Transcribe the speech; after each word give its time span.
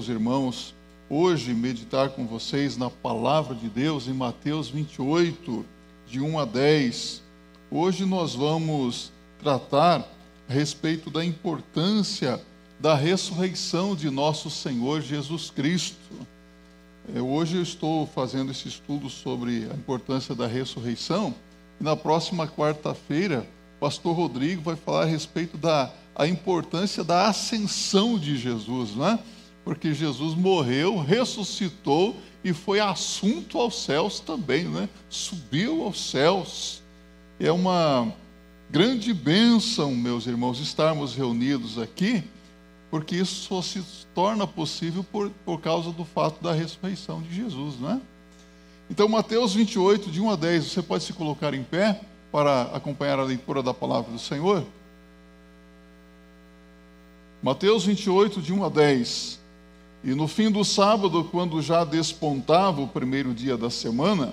meus 0.00 0.08
irmãos, 0.08 0.74
hoje 1.10 1.52
meditar 1.52 2.08
com 2.08 2.26
vocês 2.26 2.74
na 2.74 2.88
palavra 2.88 3.54
de 3.54 3.68
Deus 3.68 4.08
em 4.08 4.14
Mateus 4.14 4.70
28, 4.70 5.62
de 6.08 6.22
1 6.22 6.38
a 6.38 6.46
10. 6.46 7.22
Hoje 7.70 8.06
nós 8.06 8.34
vamos 8.34 9.12
tratar 9.38 10.08
a 10.48 10.52
respeito 10.52 11.10
da 11.10 11.22
importância 11.22 12.40
da 12.78 12.94
ressurreição 12.94 13.94
de 13.94 14.08
nosso 14.08 14.48
Senhor 14.48 15.02
Jesus 15.02 15.50
Cristo. 15.50 16.26
É, 17.14 17.20
hoje 17.20 17.58
eu 17.58 17.62
estou 17.62 18.06
fazendo 18.06 18.52
esse 18.52 18.68
estudo 18.68 19.10
sobre 19.10 19.68
a 19.70 19.74
importância 19.74 20.34
da 20.34 20.46
ressurreição 20.46 21.34
e 21.78 21.84
na 21.84 21.94
próxima 21.94 22.48
quarta-feira, 22.48 23.46
o 23.76 23.80
pastor 23.80 24.16
Rodrigo 24.16 24.62
vai 24.62 24.76
falar 24.76 25.02
a 25.02 25.06
respeito 25.06 25.58
da 25.58 25.92
a 26.14 26.26
importância 26.26 27.04
da 27.04 27.28
ascensão 27.28 28.18
de 28.18 28.38
Jesus, 28.38 28.96
né? 28.96 29.18
Porque 29.64 29.92
Jesus 29.92 30.34
morreu, 30.34 30.98
ressuscitou 30.98 32.16
e 32.42 32.52
foi 32.52 32.80
assunto 32.80 33.58
aos 33.58 33.82
céus 33.82 34.20
também, 34.20 34.64
né? 34.64 34.88
Subiu 35.08 35.82
aos 35.82 36.10
céus. 36.10 36.82
É 37.38 37.52
uma 37.52 38.12
grande 38.70 39.12
bênção, 39.12 39.94
meus 39.94 40.26
irmãos, 40.26 40.60
estarmos 40.60 41.14
reunidos 41.14 41.78
aqui 41.78 42.24
porque 42.90 43.16
isso 43.16 43.46
só 43.46 43.62
se 43.62 43.82
torna 44.14 44.46
possível 44.46 45.04
por, 45.04 45.30
por 45.44 45.60
causa 45.60 45.92
do 45.92 46.04
fato 46.04 46.42
da 46.42 46.52
ressurreição 46.52 47.22
de 47.22 47.32
Jesus, 47.32 47.76
né? 47.76 48.00
Então, 48.90 49.08
Mateus 49.08 49.54
28, 49.54 50.10
de 50.10 50.20
1 50.20 50.30
a 50.30 50.36
10, 50.36 50.64
você 50.64 50.82
pode 50.82 51.04
se 51.04 51.12
colocar 51.12 51.54
em 51.54 51.62
pé 51.62 52.00
para 52.32 52.62
acompanhar 52.62 53.20
a 53.20 53.24
leitura 53.24 53.62
da 53.62 53.72
palavra 53.72 54.10
do 54.10 54.18
Senhor? 54.18 54.66
Mateus 57.40 57.84
28, 57.84 58.42
de 58.42 58.52
1 58.52 58.64
a 58.64 58.68
10. 58.68 59.39
E 60.02 60.14
no 60.14 60.26
fim 60.26 60.50
do 60.50 60.64
sábado, 60.64 61.24
quando 61.24 61.60
já 61.60 61.84
despontava 61.84 62.80
o 62.80 62.88
primeiro 62.88 63.34
dia 63.34 63.56
da 63.56 63.68
semana, 63.68 64.32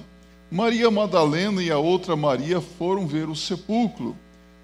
Maria 0.50 0.90
Madalena 0.90 1.62
e 1.62 1.70
a 1.70 1.78
outra 1.78 2.16
Maria 2.16 2.62
foram 2.62 3.06
ver 3.06 3.28
o 3.28 3.36
sepulcro. 3.36 4.16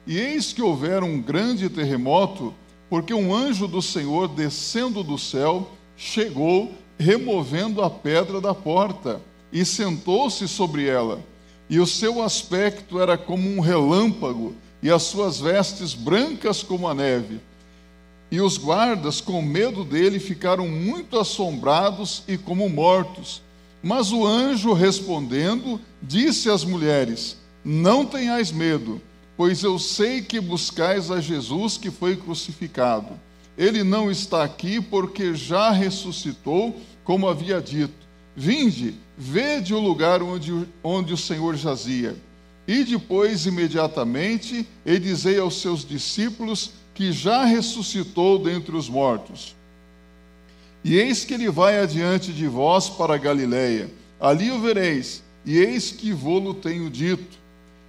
E 0.07 0.17
eis 0.17 0.53
que 0.53 0.61
houver 0.61 1.03
um 1.03 1.21
grande 1.21 1.69
terremoto, 1.69 2.53
porque 2.89 3.13
um 3.13 3.35
anjo 3.35 3.67
do 3.67 3.81
Senhor, 3.81 4.29
descendo 4.29 5.03
do 5.03 5.17
céu, 5.17 5.71
chegou, 5.97 6.71
removendo 6.97 7.81
a 7.81 7.89
pedra 7.89 8.39
da 8.39 8.53
porta, 8.53 9.19
e 9.51 9.65
sentou-se 9.65 10.47
sobre 10.47 10.87
ela. 10.87 11.19
E 11.69 11.79
o 11.79 11.87
seu 11.87 12.23
aspecto 12.23 12.99
era 12.99 13.17
como 13.17 13.49
um 13.49 13.59
relâmpago, 13.59 14.55
e 14.81 14.89
as 14.89 15.03
suas 15.03 15.39
vestes 15.39 15.93
brancas 15.93 16.63
como 16.63 16.87
a 16.87 16.93
neve. 16.93 17.41
E 18.33 18.41
os 18.41 18.57
guardas, 18.57 19.21
com 19.21 19.41
medo 19.41 19.83
dele, 19.83 20.19
ficaram 20.19 20.67
muito 20.67 21.19
assombrados 21.19 22.23
e 22.27 22.37
como 22.37 22.67
mortos. 22.67 23.41
Mas 23.81 24.11
o 24.11 24.25
anjo, 24.25 24.73
respondendo, 24.73 25.79
disse 26.01 26.49
às 26.49 26.63
mulheres: 26.65 27.37
Não 27.63 28.05
tenhais 28.05 28.51
medo 28.51 28.99
pois 29.35 29.63
eu 29.63 29.79
sei 29.79 30.21
que 30.21 30.39
buscais 30.39 31.09
a 31.09 31.19
Jesus 31.19 31.77
que 31.77 31.89
foi 31.89 32.15
crucificado. 32.15 33.19
Ele 33.57 33.83
não 33.83 34.11
está 34.11 34.43
aqui 34.43 34.81
porque 34.81 35.35
já 35.35 35.71
ressuscitou, 35.71 36.79
como 37.03 37.27
havia 37.27 37.61
dito. 37.61 37.93
Vinde, 38.35 38.95
vede 39.17 39.73
o 39.73 39.79
lugar 39.79 40.23
onde, 40.23 40.67
onde 40.83 41.13
o 41.13 41.17
Senhor 41.17 41.55
jazia. 41.55 42.15
E 42.67 42.83
depois, 42.83 43.45
imediatamente, 43.45 44.67
e 44.85 44.97
dizei 44.97 45.37
aos 45.37 45.61
seus 45.61 45.85
discípulos 45.85 46.71
que 46.93 47.11
já 47.11 47.43
ressuscitou 47.43 48.37
dentre 48.39 48.75
os 48.75 48.87
mortos. 48.87 49.55
E 50.83 50.97
eis 50.97 51.23
que 51.23 51.33
ele 51.33 51.49
vai 51.49 51.79
adiante 51.79 52.31
de 52.33 52.47
vós 52.47 52.89
para 52.89 53.17
Galiléia. 53.17 53.89
Ali 54.19 54.51
o 54.51 54.59
vereis, 54.59 55.23
e 55.45 55.57
eis 55.57 55.91
que 55.91 56.11
vô-lo 56.11 56.53
tenho 56.53 56.89
dito. 56.89 57.37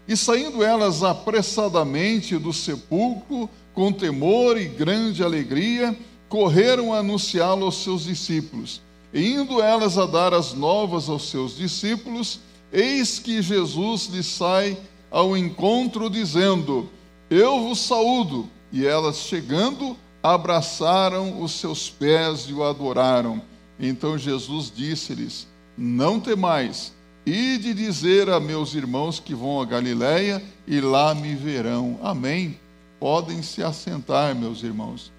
E 0.06 0.16
saindo 0.16 0.62
elas 0.62 1.02
apressadamente 1.02 2.36
do 2.36 2.52
sepulcro, 2.52 3.48
com 3.72 3.92
temor 3.92 4.56
e 4.56 4.66
grande 4.66 5.22
alegria, 5.22 5.96
correram 6.28 6.92
a 6.92 6.98
anunciá-lo 6.98 7.64
aos 7.64 7.82
seus 7.82 8.04
discípulos. 8.04 8.80
E 9.12 9.32
indo 9.32 9.62
elas 9.62 9.96
a 9.96 10.06
dar 10.06 10.34
as 10.34 10.52
novas 10.52 11.08
aos 11.08 11.30
seus 11.30 11.56
discípulos, 11.56 12.40
eis 12.72 13.18
que 13.18 13.40
Jesus 13.40 14.06
lhes 14.06 14.26
sai 14.26 14.76
ao 15.10 15.36
encontro, 15.36 16.10
dizendo: 16.10 16.88
Eu 17.30 17.60
vos 17.60 17.78
saúdo. 17.78 18.48
E 18.74 18.84
elas, 18.84 19.18
chegando, 19.18 19.96
abraçaram 20.20 21.40
os 21.40 21.52
seus 21.52 21.88
pés 21.88 22.46
e 22.48 22.52
o 22.52 22.64
adoraram. 22.64 23.40
Então 23.78 24.18
Jesus 24.18 24.72
disse-lhes: 24.74 25.46
Não 25.78 26.18
temais 26.18 26.92
e 27.24 27.56
de 27.56 27.72
dizer 27.72 28.28
a 28.28 28.40
meus 28.40 28.74
irmãos 28.74 29.20
que 29.20 29.32
vão 29.32 29.60
a 29.60 29.64
Galiléia 29.64 30.42
e 30.66 30.80
lá 30.80 31.14
me 31.14 31.36
verão. 31.36 32.00
Amém. 32.02 32.58
Podem 32.98 33.44
se 33.44 33.62
assentar, 33.62 34.34
meus 34.34 34.64
irmãos. 34.64 35.12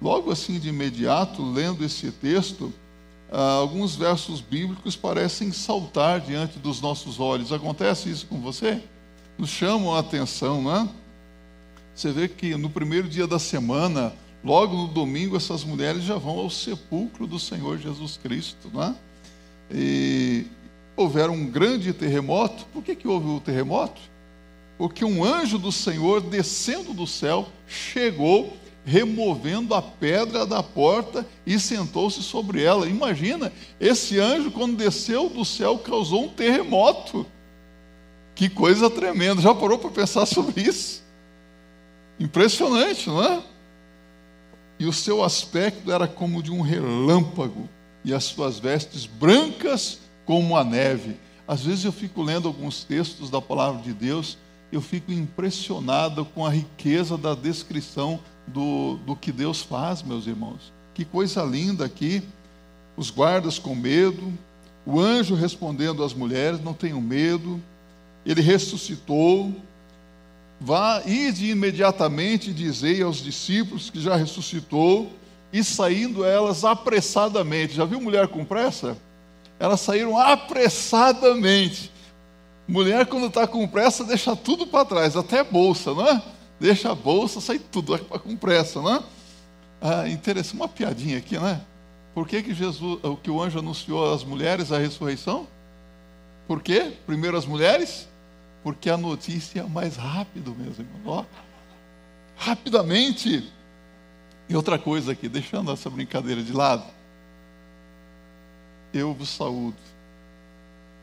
Logo 0.00 0.32
assim, 0.32 0.58
de 0.58 0.70
imediato, 0.70 1.42
lendo 1.42 1.84
esse 1.84 2.10
texto, 2.10 2.72
ah, 3.30 3.56
alguns 3.56 3.96
versos 3.96 4.40
bíblicos 4.40 4.96
parecem 4.96 5.52
saltar 5.52 6.20
diante 6.20 6.58
dos 6.58 6.80
nossos 6.80 7.20
olhos. 7.20 7.52
Acontece 7.52 8.08
isso 8.08 8.24
com 8.28 8.40
você? 8.40 8.82
Nos 9.36 9.50
chamam 9.50 9.94
a 9.94 9.98
atenção, 9.98 10.62
não 10.62 10.74
é? 10.74 10.88
Você 11.94 12.10
vê 12.10 12.26
que 12.26 12.56
no 12.56 12.68
primeiro 12.68 13.08
dia 13.08 13.26
da 13.26 13.38
semana, 13.38 14.12
logo 14.42 14.76
no 14.76 14.88
domingo, 14.88 15.36
essas 15.36 15.62
mulheres 15.62 16.02
já 16.02 16.16
vão 16.16 16.40
ao 16.40 16.50
sepulcro 16.50 17.26
do 17.26 17.38
Senhor 17.38 17.78
Jesus 17.78 18.16
Cristo, 18.16 18.68
não 18.72 18.82
é? 18.82 18.94
E 19.70 20.46
houver 20.96 21.30
um 21.30 21.46
grande 21.46 21.92
terremoto. 21.92 22.66
Por 22.72 22.82
que, 22.82 22.96
que 22.96 23.06
houve 23.06 23.28
o 23.28 23.40
terremoto? 23.40 24.00
Porque 24.76 25.04
um 25.04 25.24
anjo 25.24 25.56
do 25.56 25.70
Senhor, 25.70 26.20
descendo 26.20 26.92
do 26.92 27.06
céu, 27.06 27.48
chegou, 27.68 28.56
removendo 28.84 29.72
a 29.72 29.80
pedra 29.80 30.44
da 30.44 30.64
porta 30.64 31.24
e 31.46 31.60
sentou-se 31.60 32.22
sobre 32.24 32.62
ela. 32.62 32.88
Imagina, 32.88 33.52
esse 33.78 34.18
anjo, 34.18 34.50
quando 34.50 34.76
desceu 34.76 35.28
do 35.28 35.44
céu, 35.44 35.78
causou 35.78 36.24
um 36.24 36.28
terremoto. 36.28 37.24
Que 38.34 38.48
coisa 38.48 38.90
tremenda. 38.90 39.40
Já 39.40 39.54
parou 39.54 39.78
para 39.78 39.90
pensar 39.90 40.26
sobre 40.26 40.62
isso? 40.62 41.03
Impressionante, 42.18 43.08
não 43.08 43.22
é? 43.22 43.42
E 44.78 44.86
o 44.86 44.92
seu 44.92 45.22
aspecto 45.22 45.90
era 45.90 46.06
como 46.06 46.42
de 46.42 46.50
um 46.50 46.60
relâmpago, 46.60 47.68
e 48.04 48.12
as 48.12 48.24
suas 48.24 48.58
vestes 48.58 49.06
brancas 49.06 50.00
como 50.26 50.56
a 50.56 50.64
neve. 50.64 51.16
Às 51.46 51.64
vezes 51.64 51.84
eu 51.84 51.92
fico 51.92 52.22
lendo 52.22 52.48
alguns 52.48 52.84
textos 52.84 53.30
da 53.30 53.40
palavra 53.40 53.82
de 53.82 53.92
Deus, 53.92 54.38
eu 54.72 54.80
fico 54.80 55.12
impressionado 55.12 56.24
com 56.24 56.44
a 56.44 56.50
riqueza 56.50 57.16
da 57.16 57.34
descrição 57.34 58.18
do, 58.46 58.96
do 59.06 59.14
que 59.14 59.30
Deus 59.30 59.62
faz, 59.62 60.02
meus 60.02 60.26
irmãos. 60.26 60.72
Que 60.92 61.04
coisa 61.04 61.42
linda 61.42 61.84
aqui. 61.84 62.22
Os 62.96 63.10
guardas 63.10 63.58
com 63.58 63.74
medo, 63.74 64.32
o 64.86 65.00
anjo 65.00 65.34
respondendo 65.34 66.04
às 66.04 66.14
mulheres: 66.14 66.62
não 66.62 66.72
tenham 66.72 67.00
medo. 67.00 67.60
Ele 68.24 68.40
ressuscitou. 68.40 69.52
Vá, 70.60 71.02
ide 71.04 71.50
imediatamente 71.50 72.50
e 72.50 72.54
dizei 72.54 73.02
aos 73.02 73.22
discípulos 73.22 73.90
que 73.90 74.00
já 74.00 74.16
ressuscitou, 74.16 75.12
e 75.52 75.62
saindo 75.62 76.24
elas 76.24 76.64
apressadamente. 76.64 77.74
Já 77.74 77.84
viu 77.84 78.00
mulher 78.00 78.28
com 78.28 78.44
pressa? 78.44 78.96
elas 79.58 79.80
saíram 79.80 80.18
apressadamente. 80.18 81.90
Mulher, 82.66 83.06
quando 83.06 83.26
está 83.26 83.46
com 83.46 83.66
pressa, 83.68 84.04
deixa 84.04 84.34
tudo 84.34 84.66
para 84.66 84.84
trás, 84.84 85.16
até 85.16 85.44
bolsa, 85.44 85.92
não 85.92 86.06
é? 86.06 86.22
Deixa 86.58 86.90
a 86.90 86.94
bolsa, 86.94 87.40
sai 87.40 87.58
tudo 87.58 87.98
com 87.98 88.36
pressa, 88.36 88.80
não 88.80 88.94
é? 88.94 89.02
Ah, 89.80 90.08
interessante, 90.08 90.56
uma 90.56 90.68
piadinha 90.68 91.18
aqui, 91.18 91.36
não 91.36 91.46
é? 91.46 91.60
Por 92.14 92.26
que, 92.26 92.42
que 92.42 92.54
Jesus, 92.54 93.00
o 93.02 93.16
que 93.16 93.30
o 93.30 93.42
anjo 93.42 93.58
anunciou 93.58 94.14
às 94.14 94.24
mulheres 94.24 94.72
a 94.72 94.78
ressurreição? 94.78 95.46
Por 96.46 96.62
quê? 96.62 96.92
Primeiro 97.06 97.36
as 97.36 97.44
mulheres? 97.44 98.08
Porque 98.64 98.90
a 98.90 98.96
notícia 98.96 99.60
é 99.60 99.62
mais 99.62 99.94
rápido, 99.94 100.56
meus 100.58 100.78
irmãos. 100.80 101.02
Ó, 101.06 101.24
rapidamente. 102.36 103.48
E 104.48 104.56
outra 104.56 104.78
coisa 104.78 105.12
aqui, 105.12 105.28
deixando 105.28 105.70
essa 105.70 105.88
brincadeira 105.88 106.42
de 106.42 106.52
lado 106.52 106.84
eu 108.98 109.12
vos 109.12 109.28
saúdo. 109.28 109.76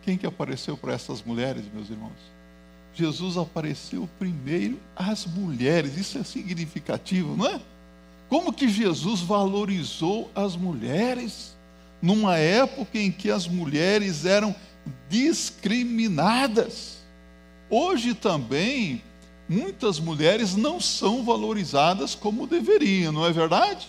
Quem 0.01 0.17
que 0.17 0.25
apareceu 0.25 0.75
para 0.77 0.93
essas 0.93 1.21
mulheres, 1.21 1.65
meus 1.73 1.89
irmãos? 1.89 2.11
Jesus 2.93 3.37
apareceu 3.37 4.09
primeiro 4.17 4.79
às 4.95 5.25
mulheres. 5.25 5.97
Isso 5.97 6.17
é 6.17 6.23
significativo, 6.23 7.35
não 7.35 7.47
é? 7.47 7.61
Como 8.29 8.53
que 8.53 8.67
Jesus 8.67 9.21
valorizou 9.21 10.31
as 10.33 10.55
mulheres 10.55 11.55
numa 12.01 12.37
época 12.37 12.97
em 12.97 13.11
que 13.11 13.29
as 13.29 13.47
mulheres 13.47 14.25
eram 14.25 14.55
discriminadas? 15.09 17.00
Hoje 17.73 18.13
também 18.13 19.01
muitas 19.47 19.97
mulheres 19.97 20.57
não 20.57 20.77
são 20.77 21.23
valorizadas 21.23 22.13
como 22.13 22.45
deveriam, 22.45 23.13
não 23.13 23.25
é 23.25 23.31
verdade? 23.31 23.87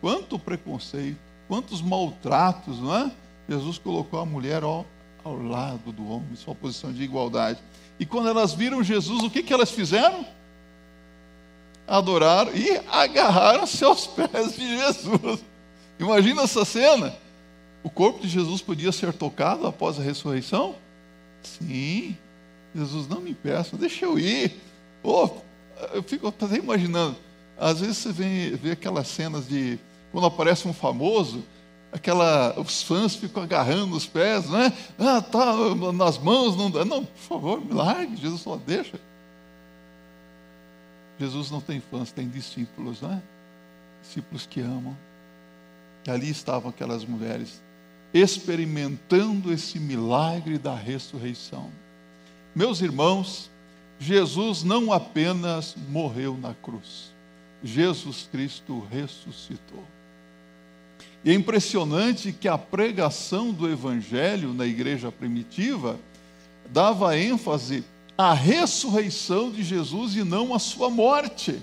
Quanto 0.00 0.38
preconceito, 0.38 1.18
quantos 1.46 1.82
maltratos, 1.82 2.80
não 2.80 2.96
é? 2.96 3.12
Jesus 3.46 3.76
colocou 3.76 4.20
a 4.20 4.24
mulher 4.24 4.62
ao, 4.62 4.86
lado 5.22 5.92
do 5.92 6.08
homem, 6.08 6.34
sua 6.34 6.54
posição 6.54 6.92
de 6.92 7.02
igualdade. 7.02 7.58
E 8.00 8.06
quando 8.06 8.30
elas 8.30 8.54
viram 8.54 8.82
Jesus, 8.82 9.22
o 9.22 9.30
que, 9.30 9.42
que 9.42 9.52
elas 9.52 9.70
fizeram? 9.70 10.26
Adoraram 11.86 12.54
e 12.54 12.80
agarraram-se 12.90 13.84
aos 13.84 14.06
pés 14.08 14.56
de 14.56 14.78
Jesus. 14.78 15.44
Imagina 15.98 16.42
essa 16.42 16.64
cena. 16.64 17.14
O 17.82 17.90
corpo 17.90 18.20
de 18.20 18.28
Jesus 18.28 18.62
podia 18.62 18.90
ser 18.92 19.12
tocado 19.12 19.66
após 19.66 19.98
a 19.98 20.02
ressurreição? 20.02 20.74
Sim. 21.42 22.16
Jesus, 22.74 23.06
não 23.06 23.20
me 23.20 23.30
impeça, 23.30 23.76
deixa 23.76 24.04
eu 24.04 24.18
ir. 24.18 24.60
Oh, 25.02 25.28
eu 25.92 26.02
fico 26.02 26.26
até 26.26 26.56
imaginando. 26.56 27.16
Às 27.56 27.80
vezes 27.80 27.98
você 27.98 28.12
vê, 28.12 28.50
vê 28.56 28.70
aquelas 28.72 29.06
cenas 29.06 29.46
de 29.46 29.78
quando 30.10 30.26
aparece 30.26 30.66
um 30.66 30.72
famoso, 30.72 31.44
aquela, 31.92 32.58
os 32.58 32.82
fãs 32.82 33.14
ficam 33.14 33.42
agarrando 33.42 33.96
os 33.96 34.06
pés, 34.06 34.48
né? 34.50 34.72
Ah, 34.98 35.20
tá 35.20 35.54
nas 35.92 36.18
mãos, 36.18 36.56
não 36.56 36.70
dá. 36.70 36.84
Não, 36.84 37.04
por 37.04 37.22
favor, 37.22 37.64
me 37.64 37.72
largue, 37.72 38.16
Jesus 38.16 38.40
só 38.40 38.56
deixa. 38.56 38.98
Jesus 41.18 41.50
não 41.50 41.60
tem 41.60 41.80
fãs, 41.80 42.10
tem 42.10 42.28
discípulos, 42.28 43.00
né? 43.00 43.22
Discípulos 44.02 44.46
que 44.46 44.60
amam. 44.60 44.96
E 46.06 46.10
ali 46.10 46.28
estavam 46.28 46.70
aquelas 46.70 47.04
mulheres 47.04 47.62
experimentando 48.12 49.52
esse 49.52 49.78
milagre 49.80 50.58
da 50.58 50.74
ressurreição. 50.74 51.70
Meus 52.54 52.80
irmãos, 52.80 53.50
Jesus 53.98 54.62
não 54.62 54.92
apenas 54.92 55.74
morreu 55.88 56.36
na 56.36 56.54
cruz, 56.54 57.12
Jesus 57.62 58.28
Cristo 58.30 58.86
ressuscitou. 58.90 59.82
E 61.24 61.30
é 61.30 61.34
impressionante 61.34 62.32
que 62.32 62.46
a 62.46 62.56
pregação 62.56 63.50
do 63.50 63.68
Evangelho 63.68 64.52
na 64.52 64.66
igreja 64.66 65.10
primitiva 65.10 65.98
dava 66.70 67.18
ênfase 67.18 67.82
à 68.16 68.32
ressurreição 68.32 69.50
de 69.50 69.64
Jesus 69.64 70.14
e 70.14 70.22
não 70.22 70.54
à 70.54 70.58
sua 70.58 70.90
morte. 70.90 71.60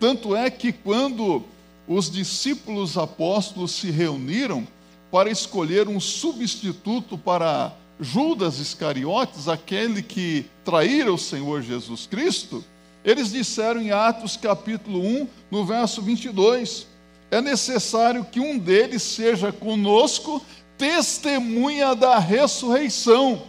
Tanto 0.00 0.34
é 0.34 0.48
que 0.48 0.72
quando 0.72 1.44
os 1.86 2.10
discípulos 2.10 2.96
apóstolos 2.96 3.72
se 3.72 3.90
reuniram 3.90 4.66
para 5.10 5.28
escolher 5.28 5.88
um 5.88 6.00
substituto 6.00 7.18
para 7.18 7.76
Judas 8.02 8.58
Iscariotes, 8.58 9.46
aquele 9.46 10.02
que 10.02 10.44
traíra 10.64 11.12
o 11.12 11.18
Senhor 11.18 11.62
Jesus 11.62 12.06
Cristo, 12.06 12.64
eles 13.04 13.30
disseram 13.30 13.80
em 13.80 13.92
Atos 13.92 14.36
capítulo 14.36 15.00
1, 15.00 15.28
no 15.50 15.64
verso 15.64 16.02
22, 16.02 16.86
é 17.30 17.40
necessário 17.40 18.24
que 18.24 18.40
um 18.40 18.58
deles 18.58 19.02
seja 19.02 19.52
conosco 19.52 20.42
testemunha 20.76 21.94
da 21.94 22.18
ressurreição. 22.18 23.42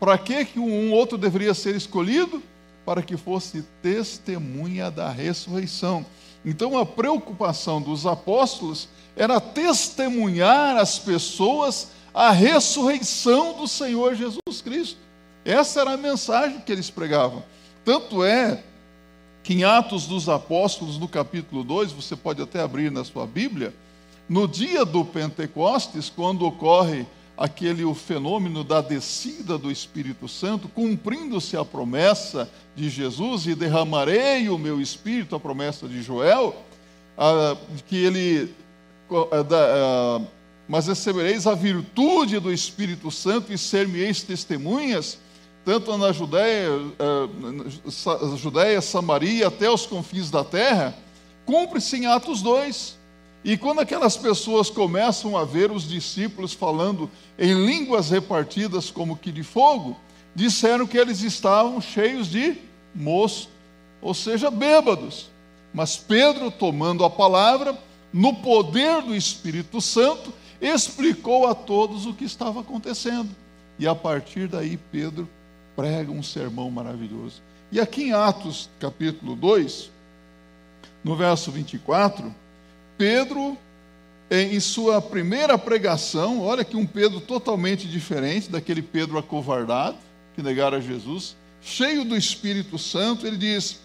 Para 0.00 0.18
que 0.18 0.58
um 0.58 0.92
outro 0.92 1.16
deveria 1.16 1.54
ser 1.54 1.76
escolhido? 1.76 2.42
Para 2.84 3.02
que 3.02 3.16
fosse 3.16 3.62
testemunha 3.80 4.90
da 4.90 5.10
ressurreição. 5.10 6.04
Então 6.44 6.76
a 6.76 6.84
preocupação 6.84 7.80
dos 7.80 8.04
apóstolos 8.04 8.88
era 9.16 9.40
testemunhar 9.40 10.76
as 10.76 10.98
pessoas 10.98 11.88
a 12.12 12.30
ressurreição 12.30 13.54
do 13.54 13.66
Senhor 13.66 14.14
Jesus 14.14 14.60
Cristo. 14.62 14.98
Essa 15.44 15.80
era 15.80 15.92
a 15.92 15.96
mensagem 15.96 16.60
que 16.60 16.70
eles 16.72 16.90
pregavam. 16.90 17.42
Tanto 17.84 18.22
é 18.24 18.62
que 19.42 19.54
em 19.54 19.64
Atos 19.64 20.06
dos 20.06 20.28
Apóstolos, 20.28 20.98
no 20.98 21.08
capítulo 21.08 21.64
2, 21.64 21.92
você 21.92 22.14
pode 22.14 22.42
até 22.42 22.60
abrir 22.60 22.90
na 22.90 23.04
sua 23.04 23.26
Bíblia, 23.26 23.74
no 24.28 24.46
dia 24.46 24.84
do 24.84 25.04
Pentecostes, 25.04 26.08
quando 26.08 26.46
ocorre 26.46 27.06
aquele 27.36 27.84
o 27.84 27.94
fenômeno 27.94 28.62
da 28.62 28.82
descida 28.82 29.56
do 29.56 29.70
Espírito 29.70 30.28
Santo, 30.28 30.68
cumprindo-se 30.68 31.56
a 31.56 31.64
promessa 31.64 32.50
de 32.76 32.90
Jesus 32.90 33.46
e 33.46 33.54
derramarei 33.54 34.50
o 34.50 34.58
meu 34.58 34.78
espírito, 34.78 35.34
a 35.34 35.40
promessa 35.40 35.88
de 35.88 36.02
Joel, 36.02 36.54
ah, 37.16 37.56
que 37.88 37.96
ele 37.96 38.54
ah, 39.10 39.46
ah, 39.50 40.20
mas 40.70 40.86
recebereis 40.86 41.48
a 41.48 41.54
virtude 41.56 42.38
do 42.38 42.52
Espírito 42.52 43.10
Santo 43.10 43.52
e 43.52 43.58
ser-me-eis 43.58 44.22
testemunhas, 44.22 45.18
tanto 45.64 45.98
na 45.98 46.12
Judéia, 46.12 46.70
uh, 46.70 48.36
Judéia, 48.36 48.80
Samaria, 48.80 49.48
até 49.48 49.68
os 49.68 49.84
confins 49.84 50.30
da 50.30 50.44
terra, 50.44 50.96
cumpre-se 51.44 51.96
em 51.96 52.06
Atos 52.06 52.40
2. 52.40 52.96
E 53.42 53.56
quando 53.56 53.80
aquelas 53.80 54.16
pessoas 54.16 54.70
começam 54.70 55.36
a 55.36 55.44
ver 55.44 55.72
os 55.72 55.88
discípulos 55.88 56.52
falando 56.52 57.10
em 57.36 57.52
línguas 57.52 58.10
repartidas 58.10 58.92
como 58.92 59.16
que 59.16 59.32
de 59.32 59.42
fogo, 59.42 59.98
disseram 60.36 60.86
que 60.86 60.96
eles 60.96 61.20
estavam 61.22 61.80
cheios 61.80 62.28
de 62.28 62.56
moço, 62.94 63.50
ou 64.00 64.14
seja, 64.14 64.52
bêbados. 64.52 65.30
Mas 65.74 65.96
Pedro, 65.96 66.48
tomando 66.48 67.04
a 67.04 67.10
palavra, 67.10 67.76
no 68.12 68.36
poder 68.36 69.02
do 69.02 69.16
Espírito 69.16 69.80
Santo, 69.80 70.32
explicou 70.60 71.46
a 71.46 71.54
todos 71.54 72.06
o 72.06 72.14
que 72.14 72.24
estava 72.24 72.60
acontecendo. 72.60 73.30
E 73.78 73.86
a 73.86 73.94
partir 73.94 74.46
daí, 74.46 74.78
Pedro 74.92 75.28
prega 75.74 76.12
um 76.12 76.22
sermão 76.22 76.70
maravilhoso. 76.70 77.40
E 77.72 77.80
aqui 77.80 78.04
em 78.04 78.12
Atos 78.12 78.68
capítulo 78.78 79.34
2, 79.34 79.90
no 81.02 81.16
verso 81.16 81.50
24, 81.50 82.34
Pedro, 82.98 83.56
em 84.30 84.60
sua 84.60 85.00
primeira 85.00 85.56
pregação, 85.56 86.40
olha 86.40 86.64
que 86.64 86.76
um 86.76 86.86
Pedro 86.86 87.20
totalmente 87.20 87.88
diferente 87.88 88.50
daquele 88.50 88.82
Pedro 88.82 89.16
acovardado, 89.16 89.96
que 90.34 90.42
negara 90.42 90.80
Jesus, 90.80 91.34
cheio 91.62 92.04
do 92.04 92.16
Espírito 92.16 92.78
Santo, 92.78 93.26
ele 93.26 93.36
diz: 93.36 93.80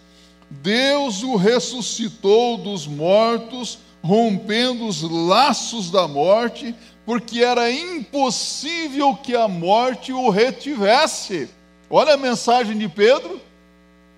Deus 0.49 1.23
o 1.23 1.35
ressuscitou 1.35 2.57
dos 2.57 2.85
mortos 2.85 3.79
rompendo 4.05 4.85
os 4.85 5.01
laços 5.01 5.89
da 5.89 6.07
morte, 6.07 6.75
porque 7.05 7.43
era 7.43 7.71
impossível 7.71 9.15
que 9.15 9.35
a 9.35 9.47
morte 9.47 10.13
o 10.13 10.29
retivesse. 10.29 11.49
Olha 11.89 12.13
a 12.13 12.17
mensagem 12.17 12.77
de 12.77 12.87
Pedro: 12.87 13.41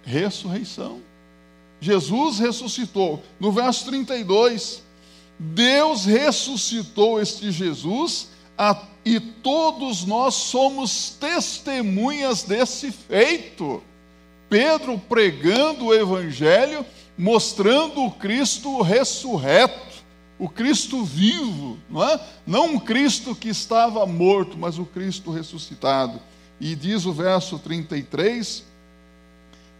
ressurreição. 0.03 0.99
Jesus 1.79 2.39
ressuscitou. 2.39 3.23
No 3.39 3.51
verso 3.51 3.85
32, 3.85 4.83
Deus 5.39 6.05
ressuscitou 6.05 7.21
este 7.21 7.51
Jesus 7.51 8.29
e 9.05 9.19
todos 9.19 10.03
nós 10.03 10.33
somos 10.33 11.11
testemunhas 11.11 12.43
desse 12.43 12.91
feito. 12.91 13.81
Pedro 14.49 14.97
pregando 14.97 15.85
o 15.85 15.93
Evangelho 15.93 16.85
mostrando 17.17 18.03
o 18.03 18.11
Cristo 18.11 18.81
ressurreto, 18.81 19.97
o 20.37 20.47
Cristo 20.47 21.03
vivo, 21.03 21.77
não 21.89 22.03
é? 22.03 22.19
Não 22.45 22.75
um 22.75 22.79
Cristo 22.79 23.33
que 23.33 23.49
estava 23.49 24.05
morto, 24.05 24.57
mas 24.57 24.77
o 24.77 24.85
Cristo 24.85 25.31
ressuscitado. 25.31 26.19
E 26.59 26.75
diz 26.75 27.05
o 27.05 27.13
verso 27.13 27.57
33: 27.57 28.63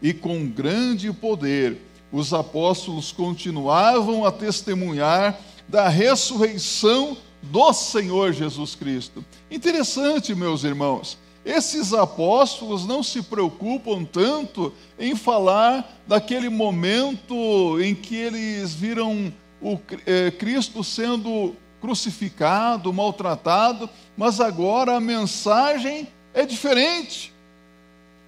E 0.02 0.12
com 0.12 0.48
grande 0.48 1.12
poder 1.12 1.78
os 2.10 2.32
apóstolos 2.32 3.12
continuavam 3.12 4.24
a 4.24 4.32
testemunhar 4.32 5.38
da 5.68 5.88
ressurreição 5.88 7.16
do 7.42 7.72
Senhor 7.72 8.32
Jesus 8.32 8.74
Cristo. 8.74 9.24
Interessante, 9.50 10.34
meus 10.34 10.64
irmãos. 10.64 11.18
Esses 11.48 11.94
apóstolos 11.94 12.86
não 12.86 13.02
se 13.02 13.22
preocupam 13.22 14.04
tanto 14.04 14.70
em 14.98 15.16
falar 15.16 15.98
daquele 16.06 16.50
momento 16.50 17.80
em 17.80 17.94
que 17.94 18.14
eles 18.14 18.74
viram 18.74 19.32
o 19.58 19.78
é, 20.04 20.30
Cristo 20.30 20.84
sendo 20.84 21.56
crucificado, 21.80 22.92
maltratado, 22.92 23.88
mas 24.14 24.42
agora 24.42 24.96
a 24.96 25.00
mensagem 25.00 26.06
é 26.34 26.44
diferente. 26.44 27.32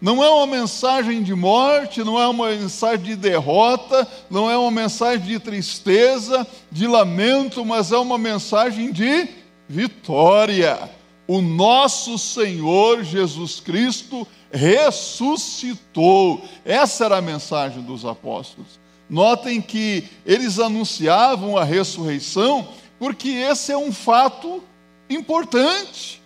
Não 0.00 0.24
é 0.24 0.30
uma 0.30 0.46
mensagem 0.46 1.22
de 1.22 1.34
morte, 1.34 2.02
não 2.02 2.18
é 2.18 2.26
uma 2.26 2.48
mensagem 2.48 3.04
de 3.04 3.16
derrota, 3.16 4.08
não 4.30 4.50
é 4.50 4.56
uma 4.56 4.70
mensagem 4.70 5.26
de 5.26 5.38
tristeza, 5.38 6.46
de 6.72 6.86
lamento, 6.86 7.66
mas 7.66 7.92
é 7.92 7.98
uma 7.98 8.16
mensagem 8.16 8.90
de 8.90 9.28
vitória 9.68 10.99
o 11.32 11.40
nosso 11.40 12.18
Senhor 12.18 13.04
Jesus 13.04 13.60
Cristo 13.60 14.26
ressuscitou. 14.50 16.44
Essa 16.64 17.04
era 17.04 17.18
a 17.18 17.22
mensagem 17.22 17.84
dos 17.84 18.04
apóstolos. 18.04 18.80
Notem 19.08 19.62
que 19.62 20.08
eles 20.26 20.58
anunciavam 20.58 21.56
a 21.56 21.62
ressurreição 21.62 22.74
porque 22.98 23.28
esse 23.28 23.70
é 23.70 23.78
um 23.78 23.92
fato 23.92 24.60
importante, 25.08 26.20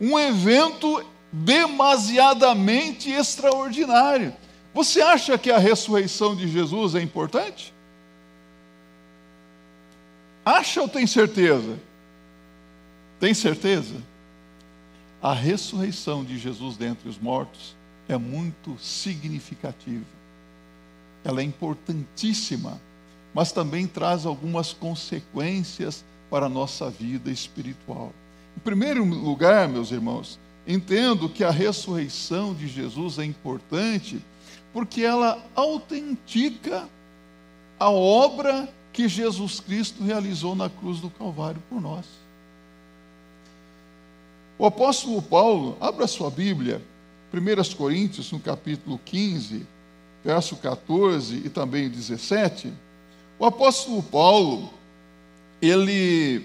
um 0.00 0.18
evento 0.18 1.06
demasiadamente 1.30 3.12
extraordinário. 3.12 4.34
Você 4.74 5.00
acha 5.00 5.38
que 5.38 5.52
a 5.52 5.58
ressurreição 5.58 6.34
de 6.34 6.48
Jesus 6.48 6.96
é 6.96 7.00
importante? 7.00 7.72
Acha 10.44 10.82
ou 10.82 10.88
tem 10.88 11.06
certeza? 11.06 11.78
Tem 13.20 13.32
certeza? 13.32 14.07
A 15.20 15.32
ressurreição 15.32 16.24
de 16.24 16.38
Jesus 16.38 16.76
dentre 16.76 17.08
os 17.08 17.18
mortos 17.18 17.76
é 18.08 18.16
muito 18.16 18.78
significativa. 18.78 20.04
Ela 21.24 21.40
é 21.40 21.44
importantíssima, 21.44 22.80
mas 23.34 23.50
também 23.50 23.86
traz 23.86 24.24
algumas 24.24 24.72
consequências 24.72 26.04
para 26.30 26.46
a 26.46 26.48
nossa 26.48 26.88
vida 26.88 27.30
espiritual. 27.30 28.12
Em 28.56 28.60
primeiro 28.60 29.04
lugar, 29.04 29.68
meus 29.68 29.90
irmãos, 29.90 30.38
entendo 30.66 31.28
que 31.28 31.42
a 31.42 31.50
ressurreição 31.50 32.54
de 32.54 32.68
Jesus 32.68 33.18
é 33.18 33.24
importante 33.24 34.20
porque 34.72 35.02
ela 35.02 35.44
autentica 35.54 36.88
a 37.78 37.90
obra 37.90 38.68
que 38.92 39.08
Jesus 39.08 39.60
Cristo 39.60 40.02
realizou 40.04 40.54
na 40.54 40.68
cruz 40.68 41.00
do 41.00 41.10
Calvário 41.10 41.62
por 41.68 41.80
nós. 41.80 42.06
O 44.58 44.66
apóstolo 44.66 45.22
Paulo, 45.22 45.76
abra 45.80 46.08
sua 46.08 46.30
Bíblia, 46.30 46.82
1 47.32 47.76
Coríntios, 47.76 48.32
no 48.32 48.40
capítulo 48.40 49.00
15, 49.04 49.64
verso 50.24 50.56
14 50.56 51.42
e 51.44 51.48
também 51.48 51.88
17. 51.88 52.72
O 53.38 53.46
apóstolo 53.46 54.02
Paulo, 54.02 54.74
ele 55.62 56.44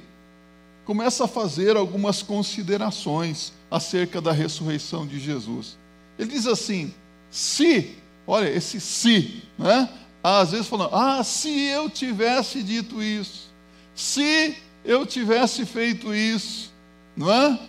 começa 0.86 1.26
a 1.26 1.28
fazer 1.28 1.76
algumas 1.76 2.22
considerações 2.22 3.52
acerca 3.72 4.22
da 4.22 4.32
ressurreição 4.32 5.08
de 5.08 5.20
Jesus. 5.20 5.76
Ele 6.20 6.30
diz 6.30 6.46
assim: 6.46 6.94
se, 7.32 7.96
olha, 8.28 8.48
esse 8.48 8.80
se, 8.80 9.42
né? 9.58 9.90
Às 10.24 10.52
vezes 10.52 10.68
falando, 10.68 10.94
ah, 10.94 11.24
se 11.24 11.50
eu 11.66 11.90
tivesse 11.90 12.62
dito 12.62 13.02
isso, 13.02 13.50
se 13.96 14.56
eu 14.86 15.04
tivesse 15.04 15.66
feito 15.66 16.14
isso, 16.14 16.72
não 17.18 17.32
é? 17.32 17.60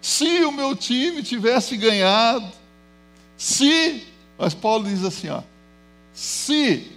Se 0.00 0.44
o 0.44 0.52
meu 0.52 0.76
time 0.76 1.22
tivesse 1.22 1.76
ganhado, 1.76 2.50
se, 3.36 4.06
mas 4.36 4.54
Paulo 4.54 4.88
diz 4.88 5.04
assim, 5.04 5.28
ó, 5.28 5.42
se 6.12 6.92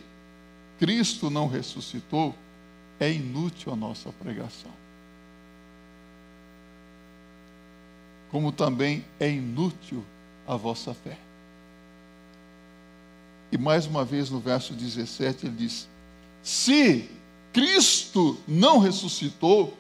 Cristo 0.79 1.29
não 1.29 1.48
ressuscitou, 1.48 2.36
é 3.00 3.12
inútil 3.12 3.74
a 3.74 3.75
nossa 3.75 4.12
pregação. 4.12 4.72
Como 8.29 8.51
também 8.51 9.03
é 9.20 9.29
inútil 9.29 10.03
a 10.48 10.55
vossa 10.55 10.93
fé. 10.93 11.17
E 13.51 13.58
mais 13.58 13.86
uma 13.86 14.05
vez 14.05 14.29
no 14.29 14.39
verso 14.39 14.74
17 14.74 15.46
ele 15.48 15.55
diz: 15.55 15.88
Se 16.41 17.10
Cristo 17.51 18.39
não 18.48 18.79
ressuscitou, 18.79 19.77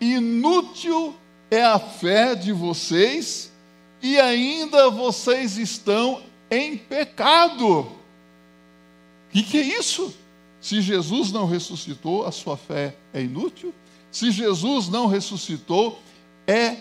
inútil 0.00 1.16
é 1.50 1.62
a 1.62 1.78
fé 1.78 2.34
de 2.34 2.52
vocês 2.52 3.52
e 4.02 4.18
ainda 4.18 4.90
vocês 4.90 5.56
estão 5.56 6.22
em 6.50 6.76
pecado. 6.76 7.80
O 7.80 7.92
que, 9.30 9.42
que 9.42 9.58
é 9.58 9.78
isso? 9.78 10.14
Se 10.60 10.80
Jesus 10.80 11.32
não 11.32 11.46
ressuscitou, 11.46 12.26
a 12.26 12.32
sua 12.32 12.56
fé 12.56 12.96
é 13.12 13.22
inútil. 13.22 13.74
Se 14.10 14.30
Jesus 14.30 14.88
não 14.88 15.06
ressuscitou, 15.06 16.00
é 16.46 16.78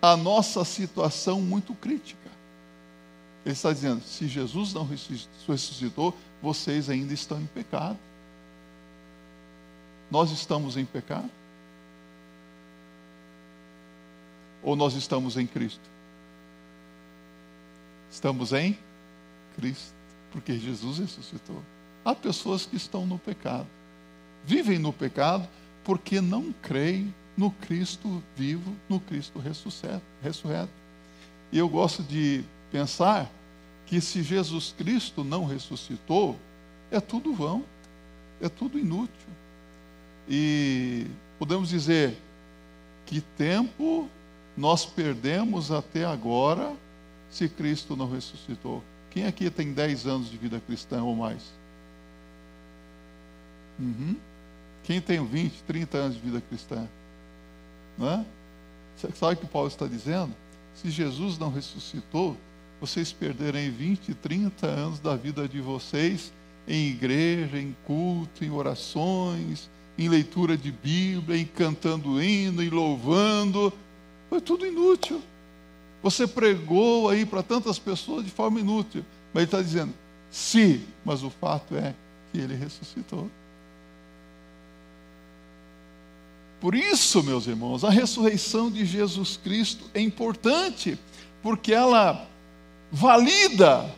a 0.00 0.16
nossa 0.16 0.64
situação 0.64 1.40
muito 1.40 1.74
crítica. 1.74 2.30
Ele 3.44 3.52
está 3.52 3.72
dizendo: 3.72 4.02
se 4.02 4.26
Jesus 4.26 4.72
não 4.72 4.88
ressuscitou, 5.46 6.16
vocês 6.42 6.88
ainda 6.88 7.12
estão 7.12 7.40
em 7.40 7.46
pecado. 7.46 7.98
Nós 10.10 10.30
estamos 10.30 10.76
em 10.76 10.84
pecado? 10.84 11.30
Ou 14.62 14.76
nós 14.76 14.94
estamos 14.94 15.36
em 15.36 15.46
Cristo? 15.46 15.90
Estamos 18.10 18.52
em 18.52 18.78
Cristo, 19.56 19.94
porque 20.30 20.58
Jesus 20.58 20.98
ressuscitou. 20.98 21.62
Há 22.04 22.14
pessoas 22.14 22.66
que 22.66 22.76
estão 22.76 23.06
no 23.06 23.18
pecado, 23.18 23.66
vivem 24.44 24.78
no 24.78 24.92
pecado 24.92 25.48
porque 25.84 26.20
não 26.20 26.52
creem 26.62 27.12
no 27.36 27.50
Cristo 27.50 28.22
vivo, 28.36 28.76
no 28.88 29.00
Cristo 29.00 29.40
ressurreto. 30.22 30.72
E 31.50 31.58
eu 31.58 31.68
gosto 31.68 32.02
de 32.02 32.44
pensar 32.70 33.30
que 33.86 34.00
se 34.00 34.22
Jesus 34.22 34.74
Cristo 34.76 35.24
não 35.24 35.44
ressuscitou, 35.44 36.38
é 36.90 37.00
tudo 37.00 37.34
vão, 37.34 37.64
é 38.40 38.48
tudo 38.48 38.78
inútil. 38.78 39.28
E 40.28 41.06
podemos 41.38 41.68
dizer 41.68 42.16
que 43.06 43.20
tempo 43.20 44.08
nós 44.56 44.84
perdemos 44.84 45.70
até 45.70 46.04
agora 46.04 46.74
se 47.30 47.48
Cristo 47.48 47.96
não 47.96 48.10
ressuscitou. 48.10 48.82
Quem 49.10 49.26
aqui 49.26 49.50
tem 49.50 49.72
10 49.72 50.06
anos 50.06 50.30
de 50.30 50.36
vida 50.36 50.60
cristã 50.60 51.02
ou 51.02 51.14
mais? 51.14 51.42
Uhum. 53.78 54.16
Quem 54.84 55.00
tem 55.00 55.24
20, 55.24 55.62
30 55.66 55.98
anos 55.98 56.16
de 56.16 56.22
vida 56.22 56.40
cristã? 56.40 56.86
Não 57.96 58.08
é? 58.08 58.24
Sabe 59.14 59.34
o 59.34 59.36
que 59.36 59.46
Paulo 59.46 59.68
está 59.68 59.86
dizendo? 59.86 60.34
Se 60.74 60.90
Jesus 60.90 61.38
não 61.38 61.50
ressuscitou, 61.50 62.36
vocês 62.80 63.12
perderem 63.12 63.70
20, 63.70 64.14
30 64.14 64.66
anos 64.66 64.98
da 64.98 65.14
vida 65.16 65.48
de 65.48 65.60
vocês 65.60 66.32
em 66.66 66.88
igreja, 66.88 67.58
em 67.58 67.74
culto, 67.86 68.44
em 68.44 68.50
orações, 68.50 69.70
em 69.98 70.08
leitura 70.08 70.56
de 70.56 70.70
Bíblia, 70.70 71.38
em 71.38 71.44
cantando 71.44 72.22
hino, 72.22 72.62
em 72.62 72.70
louvando, 72.70 73.72
foi 74.32 74.40
tudo 74.40 74.66
inútil. 74.66 75.20
Você 76.02 76.26
pregou 76.26 77.10
aí 77.10 77.26
para 77.26 77.42
tantas 77.42 77.78
pessoas 77.78 78.24
de 78.24 78.30
forma 78.30 78.60
inútil. 78.60 79.04
Mas 79.30 79.42
ele 79.42 79.44
está 79.44 79.60
dizendo, 79.60 79.92
se, 80.30 80.80
mas 81.04 81.22
o 81.22 81.28
fato 81.28 81.76
é 81.76 81.94
que 82.32 82.38
ele 82.38 82.54
ressuscitou. 82.54 83.30
Por 86.62 86.74
isso, 86.74 87.22
meus 87.22 87.46
irmãos, 87.46 87.84
a 87.84 87.90
ressurreição 87.90 88.70
de 88.70 88.86
Jesus 88.86 89.36
Cristo 89.36 89.84
é 89.92 90.00
importante, 90.00 90.98
porque 91.42 91.74
ela 91.74 92.26
valida, 92.90 93.94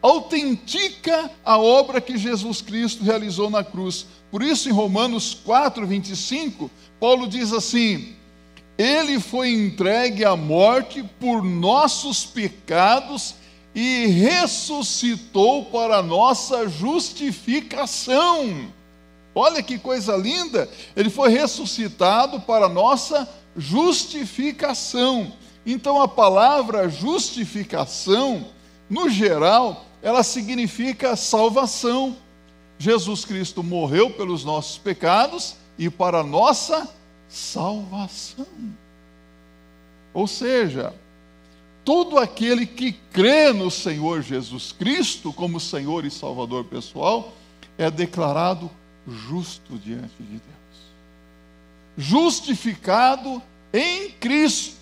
autentica 0.00 1.32
a 1.44 1.58
obra 1.58 2.00
que 2.00 2.16
Jesus 2.16 2.60
Cristo 2.60 3.02
realizou 3.02 3.50
na 3.50 3.64
cruz. 3.64 4.06
Por 4.30 4.40
isso, 4.40 4.68
em 4.68 4.72
Romanos 4.72 5.34
4, 5.34 5.84
25, 5.84 6.70
Paulo 7.00 7.26
diz 7.26 7.52
assim: 7.52 8.14
ele 8.76 9.20
foi 9.20 9.52
entregue 9.52 10.24
à 10.24 10.34
morte 10.34 11.02
por 11.20 11.42
nossos 11.42 12.24
pecados 12.24 13.36
e 13.74 14.06
ressuscitou 14.06 15.66
para 15.66 16.02
nossa 16.02 16.68
justificação. 16.68 18.68
Olha 19.34 19.62
que 19.62 19.78
coisa 19.78 20.16
linda! 20.16 20.68
Ele 20.94 21.10
foi 21.10 21.30
ressuscitado 21.30 22.40
para 22.40 22.68
nossa 22.68 23.28
justificação. 23.56 25.32
Então 25.66 26.00
a 26.00 26.06
palavra 26.06 26.88
justificação, 26.88 28.46
no 28.88 29.08
geral, 29.08 29.84
ela 30.02 30.22
significa 30.22 31.16
salvação. 31.16 32.16
Jesus 32.78 33.24
Cristo 33.24 33.62
morreu 33.62 34.10
pelos 34.10 34.44
nossos 34.44 34.78
pecados 34.78 35.56
e 35.78 35.88
para 35.88 36.22
nossa 36.22 36.88
salvação. 37.34 38.46
Ou 40.12 40.28
seja, 40.28 40.94
todo 41.84 42.16
aquele 42.16 42.64
que 42.64 42.92
crê 42.92 43.52
no 43.52 43.72
Senhor 43.72 44.22
Jesus 44.22 44.70
Cristo 44.70 45.32
como 45.32 45.58
Senhor 45.58 46.04
e 46.04 46.10
Salvador 46.10 46.64
pessoal 46.64 47.32
é 47.76 47.90
declarado 47.90 48.70
justo 49.08 49.76
diante 49.76 50.14
de 50.20 50.38
Deus. 50.38 50.42
Justificado 51.98 53.42
em 53.72 54.10
Cristo. 54.12 54.76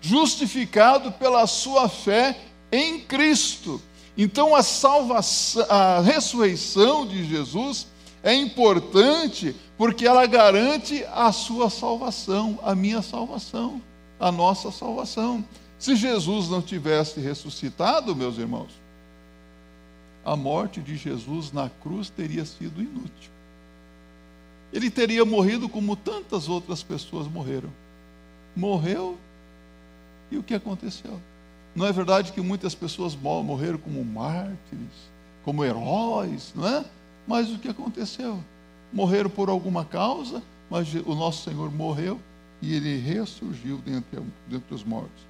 Justificado 0.00 1.12
pela 1.12 1.46
sua 1.46 1.86
fé 1.86 2.38
em 2.72 3.00
Cristo. 3.00 3.82
Então 4.16 4.56
a 4.56 4.62
salvação, 4.62 5.66
a 5.68 6.00
ressurreição 6.00 7.06
de 7.06 7.24
Jesus 7.28 7.86
é 8.22 8.34
importante 8.34 9.54
porque 9.76 10.06
ela 10.06 10.26
garante 10.26 11.04
a 11.12 11.30
sua 11.32 11.70
salvação, 11.70 12.58
a 12.62 12.74
minha 12.74 13.02
salvação, 13.02 13.80
a 14.18 14.32
nossa 14.32 14.70
salvação. 14.70 15.44
Se 15.78 15.94
Jesus 15.94 16.48
não 16.48 16.60
tivesse 16.60 17.20
ressuscitado, 17.20 18.14
meus 18.16 18.38
irmãos, 18.38 18.72
a 20.24 20.34
morte 20.34 20.80
de 20.80 20.96
Jesus 20.96 21.52
na 21.52 21.70
cruz 21.70 22.10
teria 22.10 22.44
sido 22.44 22.82
inútil. 22.82 23.30
Ele 24.72 24.90
teria 24.90 25.24
morrido 25.24 25.68
como 25.68 25.96
tantas 25.96 26.48
outras 26.48 26.82
pessoas 26.82 27.26
morreram. 27.26 27.70
Morreu 28.54 29.16
e 30.30 30.36
o 30.36 30.42
que 30.42 30.54
aconteceu? 30.54 31.18
Não 31.74 31.86
é 31.86 31.92
verdade 31.92 32.32
que 32.32 32.40
muitas 32.40 32.74
pessoas 32.74 33.14
morreram 33.14 33.78
como 33.78 34.04
mártires, 34.04 35.08
como 35.44 35.64
heróis, 35.64 36.52
não 36.54 36.66
é? 36.66 36.84
Mas 37.28 37.48
o 37.50 37.58
que 37.58 37.68
aconteceu? 37.68 38.42
morreram 38.92 39.30
por 39.30 39.48
alguma 39.48 39.84
causa, 39.84 40.42
mas 40.70 40.88
o 41.06 41.14
nosso 41.14 41.48
Senhor 41.48 41.70
morreu 41.72 42.20
e 42.60 42.74
ele 42.74 42.98
ressurgiu 42.98 43.78
dentre, 43.78 44.20
os 44.70 44.84
mortos. 44.84 45.28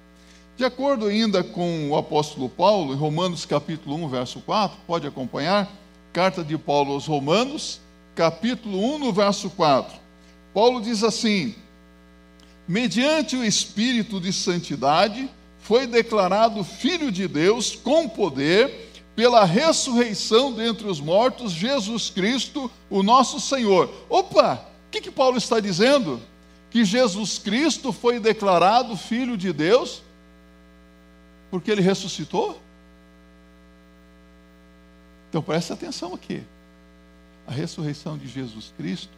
De 0.57 0.65
acordo 0.65 1.05
ainda 1.05 1.43
com 1.43 1.89
o 1.89 1.97
apóstolo 1.97 2.49
Paulo, 2.49 2.93
em 2.93 2.97
Romanos 2.97 3.45
capítulo 3.45 3.95
1, 3.95 4.09
verso 4.09 4.39
4, 4.41 4.77
pode 4.85 5.07
acompanhar, 5.07 5.71
carta 6.11 6.43
de 6.43 6.57
Paulo 6.57 6.93
aos 6.93 7.05
Romanos, 7.05 7.79
capítulo 8.15 8.77
1, 8.95 8.99
no 8.99 9.13
verso 9.13 9.49
4. 9.51 9.97
Paulo 10.53 10.81
diz 10.81 11.03
assim: 11.03 11.55
mediante 12.67 13.37
o 13.37 13.45
Espírito 13.45 14.19
de 14.19 14.33
Santidade, 14.33 15.29
foi 15.59 15.85
declarado 15.85 16.63
Filho 16.63 17.11
de 17.11 17.27
Deus 17.27 17.75
com 17.75 18.09
poder, 18.09 18.88
pela 19.19 19.43
ressurreição 19.43 20.53
dentre 20.53 20.87
os 20.87 21.01
mortos, 21.01 21.51
Jesus 21.51 22.09
Cristo, 22.09 22.71
o 22.89 23.03
nosso 23.03 23.37
Senhor. 23.37 23.93
Opa! 24.07 24.65
O 24.87 24.91
que, 24.91 25.01
que 25.01 25.11
Paulo 25.11 25.37
está 25.37 25.59
dizendo? 25.59 26.21
Que 26.71 26.85
Jesus 26.85 27.37
Cristo 27.37 27.91
foi 27.91 28.17
declarado 28.17 28.95
Filho 28.95 29.35
de 29.35 29.51
Deus 29.51 30.01
porque 31.51 31.69
ele 31.69 31.81
ressuscitou? 31.81 32.61
Então 35.27 35.41
preste 35.41 35.73
atenção 35.73 36.13
aqui. 36.13 36.41
A 37.45 37.51
ressurreição 37.51 38.17
de 38.17 38.25
Jesus 38.25 38.71
Cristo, 38.77 39.11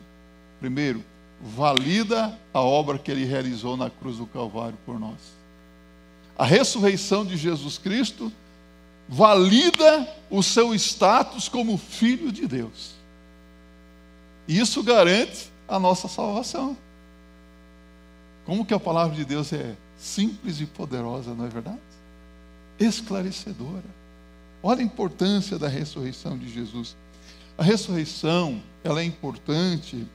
primeiro, 0.59 1.05
valida 1.39 2.35
a 2.51 2.59
obra 2.59 2.97
que 2.97 3.11
ele 3.11 3.23
realizou 3.23 3.77
na 3.77 3.91
cruz 3.91 4.17
do 4.17 4.25
Calvário 4.25 4.79
por 4.83 4.99
nós. 4.99 5.19
A 6.35 6.43
ressurreição 6.43 7.23
de 7.23 7.37
Jesus 7.37 7.77
Cristo 7.77 8.31
valida 9.11 10.07
o 10.29 10.41
seu 10.41 10.73
status 10.73 11.49
como 11.49 11.77
filho 11.77 12.31
de 12.31 12.47
Deus. 12.47 12.93
Isso 14.47 14.81
garante 14.81 15.51
a 15.67 15.77
nossa 15.77 16.07
salvação. 16.07 16.77
Como 18.45 18.65
que 18.65 18.73
a 18.73 18.79
palavra 18.79 19.13
de 19.13 19.25
Deus 19.25 19.51
é 19.51 19.75
simples 19.97 20.61
e 20.61 20.65
poderosa, 20.65 21.35
não 21.35 21.45
é 21.45 21.49
verdade? 21.49 21.77
Esclarecedora. 22.79 23.83
Olha 24.63 24.79
a 24.79 24.83
importância 24.83 25.59
da 25.59 25.67
ressurreição 25.67 26.37
de 26.37 26.49
Jesus. 26.49 26.95
A 27.57 27.63
ressurreição, 27.63 28.63
ela 28.81 29.01
é 29.01 29.03
importante 29.03 30.07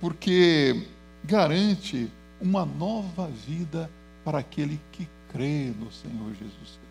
porque 0.00 0.86
garante 1.24 2.08
uma 2.40 2.64
nova 2.64 3.26
vida 3.26 3.90
para 4.24 4.38
aquele 4.38 4.80
que 4.92 5.08
crê 5.32 5.72
no 5.78 5.90
Senhor 5.90 6.32
Jesus. 6.34 6.85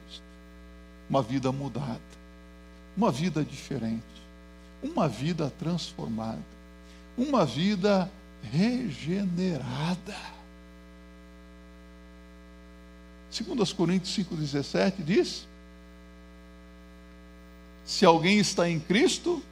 Uma 1.09 1.21
vida 1.21 1.51
mudada, 1.51 1.99
uma 2.97 3.11
vida 3.11 3.43
diferente, 3.43 4.03
uma 4.81 5.07
vida 5.07 5.51
transformada, 5.59 6.43
uma 7.17 7.45
vida 7.45 8.09
regenerada. 8.51 10.15
Segundo 13.29 13.61
as 13.61 13.73
Coríntios 13.73 14.15
5,17 14.17 15.03
diz: 15.03 15.47
Se 17.83 18.05
alguém 18.05 18.39
está 18.39 18.69
em 18.69 18.79
Cristo, 18.79 19.43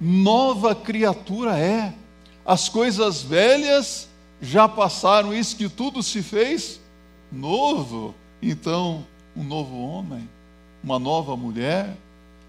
nova 0.00 0.74
criatura 0.74 1.58
é 1.58 1.94
as 2.44 2.68
coisas 2.68 3.22
velhas 3.22 4.08
já 4.40 4.68
passaram, 4.68 5.32
isso 5.32 5.56
que 5.56 5.68
tudo 5.68 6.02
se 6.02 6.22
fez 6.22 6.80
novo. 7.30 8.14
Então, 8.42 9.06
um 9.36 9.44
novo 9.44 9.80
homem, 9.80 10.28
uma 10.82 10.98
nova 10.98 11.36
mulher, 11.36 11.96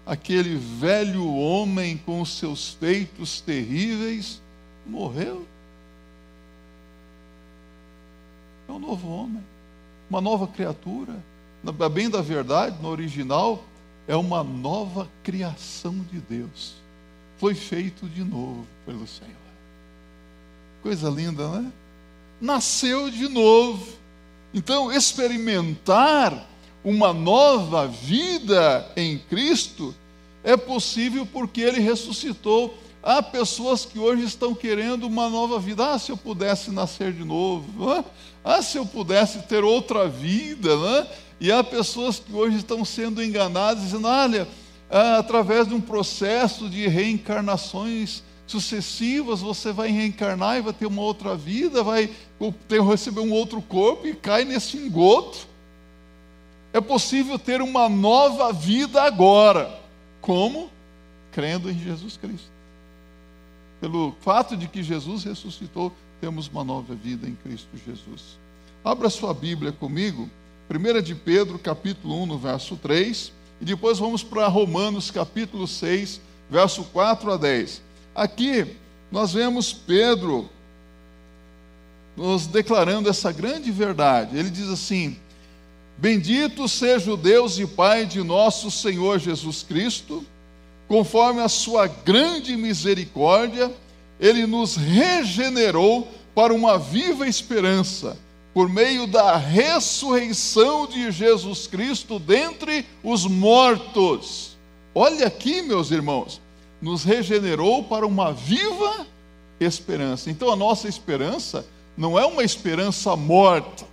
aquele 0.06 0.56
velho 0.56 1.26
homem 1.34 1.96
com 1.96 2.20
os 2.20 2.36
seus 2.36 2.70
feitos 2.74 3.40
terríveis, 3.40 4.40
morreu. 4.86 5.46
É 8.68 8.72
um 8.72 8.78
novo 8.78 9.08
homem, 9.08 9.42
uma 10.10 10.20
nova 10.20 10.46
criatura. 10.46 11.14
Bem 11.92 12.10
da 12.10 12.20
verdade, 12.20 12.76
no 12.82 12.88
original, 12.88 13.64
é 14.06 14.14
uma 14.14 14.44
nova 14.44 15.08
criação 15.22 15.94
de 16.12 16.18
Deus. 16.20 16.74
Foi 17.38 17.54
feito 17.54 18.06
de 18.06 18.22
novo 18.22 18.66
pelo 18.84 19.06
Senhor. 19.06 19.32
Coisa 20.82 21.08
linda, 21.08 21.48
né? 21.48 21.72
Nasceu 22.40 23.10
de 23.10 23.28
novo. 23.28 23.96
Então, 24.52 24.92
experimentar 24.92 26.46
uma 26.84 27.12
nova 27.14 27.86
vida 27.86 28.86
em 28.94 29.18
Cristo 29.18 29.94
é 30.44 30.56
possível 30.56 31.26
porque 31.26 31.62
ele 31.62 31.80
ressuscitou. 31.80 32.74
Há 33.02 33.22
pessoas 33.22 33.84
que 33.84 33.98
hoje 33.98 34.24
estão 34.24 34.54
querendo 34.54 35.06
uma 35.06 35.28
nova 35.30 35.58
vida. 35.58 35.92
Ah, 35.92 35.98
se 35.98 36.12
eu 36.12 36.16
pudesse 36.16 36.70
nascer 36.70 37.12
de 37.12 37.24
novo. 37.24 37.90
É? 37.92 38.04
Ah, 38.44 38.62
se 38.62 38.76
eu 38.76 38.84
pudesse 38.84 39.40
ter 39.42 39.64
outra 39.64 40.06
vida. 40.06 40.76
Né? 40.76 41.06
E 41.40 41.50
há 41.50 41.64
pessoas 41.64 42.18
que 42.18 42.32
hoje 42.32 42.58
estão 42.58 42.84
sendo 42.84 43.22
enganadas, 43.22 43.84
dizendo: 43.84 44.06
olha, 44.06 44.46
ah, 44.90 45.18
através 45.18 45.66
de 45.66 45.74
um 45.74 45.80
processo 45.80 46.68
de 46.68 46.86
reencarnações 46.86 48.22
sucessivas, 48.46 49.40
você 49.40 49.72
vai 49.72 49.90
reencarnar 49.90 50.58
e 50.58 50.62
vai 50.62 50.72
ter 50.74 50.86
uma 50.86 51.00
outra 51.00 51.34
vida, 51.34 51.82
vai 51.82 52.10
ter, 52.68 52.82
receber 52.82 53.20
um 53.20 53.32
outro 53.32 53.62
corpo 53.62 54.06
e 54.06 54.14
cai 54.14 54.44
nesse 54.44 54.76
engoto. 54.76 55.53
É 56.74 56.80
possível 56.80 57.38
ter 57.38 57.62
uma 57.62 57.88
nova 57.88 58.52
vida 58.52 59.00
agora. 59.00 59.72
Como? 60.20 60.68
Crendo 61.30 61.70
em 61.70 61.78
Jesus 61.78 62.16
Cristo. 62.16 62.50
Pelo 63.80 64.12
fato 64.22 64.56
de 64.56 64.66
que 64.66 64.82
Jesus 64.82 65.22
ressuscitou, 65.22 65.92
temos 66.20 66.48
uma 66.48 66.64
nova 66.64 66.92
vida 66.92 67.28
em 67.28 67.36
Cristo 67.36 67.68
Jesus. 67.86 68.36
Abra 68.84 69.08
sua 69.08 69.32
Bíblia 69.32 69.70
comigo, 69.70 70.28
1 70.68 71.00
de 71.00 71.14
Pedro, 71.14 71.60
capítulo 71.60 72.20
1, 72.24 72.26
no 72.26 72.38
verso 72.38 72.76
3, 72.76 73.32
e 73.60 73.64
depois 73.64 74.00
vamos 74.00 74.24
para 74.24 74.48
Romanos, 74.48 75.12
capítulo 75.12 75.68
6, 75.68 76.20
verso 76.50 76.82
4 76.92 77.34
a 77.34 77.36
10. 77.36 77.82
Aqui 78.16 78.74
nós 79.12 79.32
vemos 79.32 79.72
Pedro 79.72 80.50
nos 82.16 82.48
declarando 82.48 83.08
essa 83.08 83.30
grande 83.30 83.70
verdade. 83.70 84.36
Ele 84.36 84.50
diz 84.50 84.68
assim: 84.68 85.16
Bendito 85.96 86.68
seja 86.68 87.12
o 87.12 87.16
Deus 87.16 87.58
e 87.58 87.66
Pai 87.66 88.04
de 88.04 88.22
nosso 88.22 88.70
Senhor 88.70 89.18
Jesus 89.18 89.62
Cristo, 89.62 90.24
conforme 90.88 91.40
a 91.40 91.48
sua 91.48 91.86
grande 91.86 92.56
misericórdia, 92.56 93.72
ele 94.18 94.46
nos 94.46 94.76
regenerou 94.76 96.08
para 96.34 96.52
uma 96.52 96.78
viva 96.78 97.28
esperança, 97.28 98.18
por 98.52 98.68
meio 98.68 99.06
da 99.06 99.36
ressurreição 99.36 100.86
de 100.86 101.10
Jesus 101.10 101.66
Cristo 101.66 102.18
dentre 102.18 102.84
os 103.02 103.26
mortos. 103.26 104.56
Olha 104.94 105.26
aqui, 105.26 105.62
meus 105.62 105.90
irmãos, 105.90 106.40
nos 106.80 107.04
regenerou 107.04 107.84
para 107.84 108.06
uma 108.06 108.32
viva 108.32 109.06
esperança. 109.58 110.30
Então 110.30 110.50
a 110.50 110.56
nossa 110.56 110.88
esperança 110.88 111.66
não 111.96 112.18
é 112.18 112.26
uma 112.26 112.42
esperança 112.42 113.14
morta, 113.16 113.86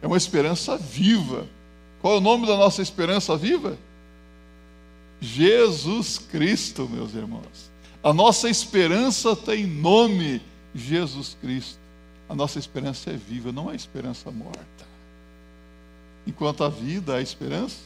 é 0.00 0.06
uma 0.06 0.16
esperança 0.16 0.76
viva. 0.76 1.46
Qual 2.00 2.14
é 2.14 2.16
o 2.18 2.20
nome 2.20 2.46
da 2.46 2.56
nossa 2.56 2.80
esperança 2.80 3.36
viva? 3.36 3.76
Jesus 5.20 6.18
Cristo, 6.18 6.88
meus 6.88 7.14
irmãos. 7.14 7.70
A 8.02 8.12
nossa 8.12 8.48
esperança 8.48 9.34
tem 9.34 9.66
nome, 9.66 10.40
Jesus 10.74 11.36
Cristo. 11.40 11.78
A 12.28 12.34
nossa 12.34 12.58
esperança 12.58 13.10
é 13.10 13.16
viva, 13.16 13.50
não 13.50 13.70
é 13.70 13.74
esperança 13.74 14.30
morta. 14.30 14.86
Enquanto 16.26 16.62
a 16.62 16.68
vida 16.68 17.16
há 17.16 17.22
esperança, 17.22 17.78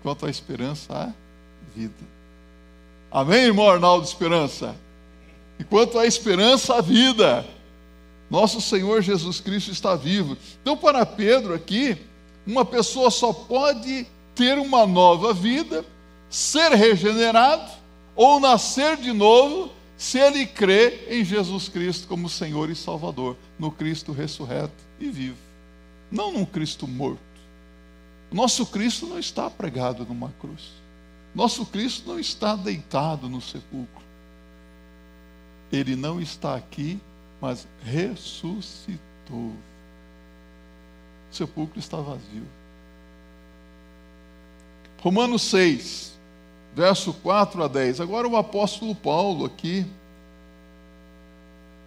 enquanto 0.00 0.26
a 0.26 0.30
esperança 0.30 0.92
há 0.92 1.12
vida. 1.74 2.16
Amém, 3.10 3.44
irmão 3.44 3.70
Arnaldo 3.70 4.06
Esperança? 4.06 4.74
Enquanto 5.58 5.98
há 5.98 6.06
esperança, 6.06 6.74
há 6.74 6.80
vida. 6.80 7.46
Nosso 8.30 8.60
Senhor 8.60 9.02
Jesus 9.02 9.40
Cristo 9.40 9.70
está 9.70 9.94
vivo. 9.94 10.36
Então, 10.60 10.76
para 10.76 11.06
Pedro 11.06 11.54
aqui, 11.54 11.96
uma 12.46 12.64
pessoa 12.64 13.10
só 13.10 13.32
pode 13.32 14.06
ter 14.34 14.58
uma 14.58 14.86
nova 14.86 15.32
vida, 15.32 15.84
ser 16.28 16.72
regenerado 16.72 17.70
ou 18.14 18.40
nascer 18.40 18.96
de 18.96 19.12
novo, 19.12 19.70
se 19.96 20.18
ele 20.18 20.46
crê 20.46 21.06
em 21.08 21.24
Jesus 21.24 21.68
Cristo 21.68 22.06
como 22.06 22.28
Senhor 22.28 22.68
e 22.68 22.74
Salvador, 22.74 23.36
no 23.58 23.70
Cristo 23.70 24.12
ressurreto 24.12 24.74
e 25.00 25.08
vivo, 25.08 25.38
não 26.10 26.32
num 26.32 26.44
Cristo 26.44 26.86
morto. 26.86 27.20
Nosso 28.30 28.66
Cristo 28.66 29.06
não 29.06 29.18
está 29.18 29.48
pregado 29.48 30.04
numa 30.04 30.30
cruz. 30.40 30.72
Nosso 31.34 31.64
Cristo 31.66 32.08
não 32.08 32.18
está 32.18 32.56
deitado 32.56 33.28
no 33.28 33.40
sepulcro. 33.40 34.04
Ele 35.70 35.96
não 35.96 36.20
está 36.20 36.56
aqui, 36.56 37.00
mas 37.40 37.66
ressuscitou. 37.82 38.98
O 39.30 39.54
sepulcro 41.30 41.78
está 41.78 41.98
vazio. 41.98 42.46
Romanos 45.00 45.42
6, 45.42 46.12
verso 46.74 47.12
4 47.12 47.62
a 47.62 47.68
10. 47.68 48.00
Agora 48.00 48.26
o 48.26 48.36
apóstolo 48.36 48.94
Paulo 48.94 49.44
aqui, 49.44 49.86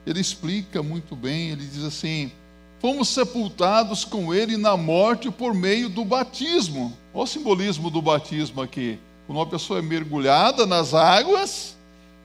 ele 0.05 0.19
explica 0.19 0.81
muito 0.81 1.15
bem, 1.15 1.49
ele 1.49 1.65
diz 1.65 1.83
assim: 1.83 2.31
fomos 2.79 3.09
sepultados 3.09 4.05
com 4.05 4.33
ele 4.33 4.57
na 4.57 4.77
morte 4.77 5.29
por 5.29 5.53
meio 5.53 5.89
do 5.89 6.05
batismo. 6.05 6.95
Olha 7.13 7.23
o 7.23 7.27
simbolismo 7.27 7.89
do 7.89 8.01
batismo 8.01 8.61
aqui. 8.61 8.99
Quando 9.25 9.37
uma 9.37 9.45
pessoa 9.45 9.79
é 9.79 9.81
mergulhada 9.81 10.65
nas 10.65 10.93
águas, 10.93 11.75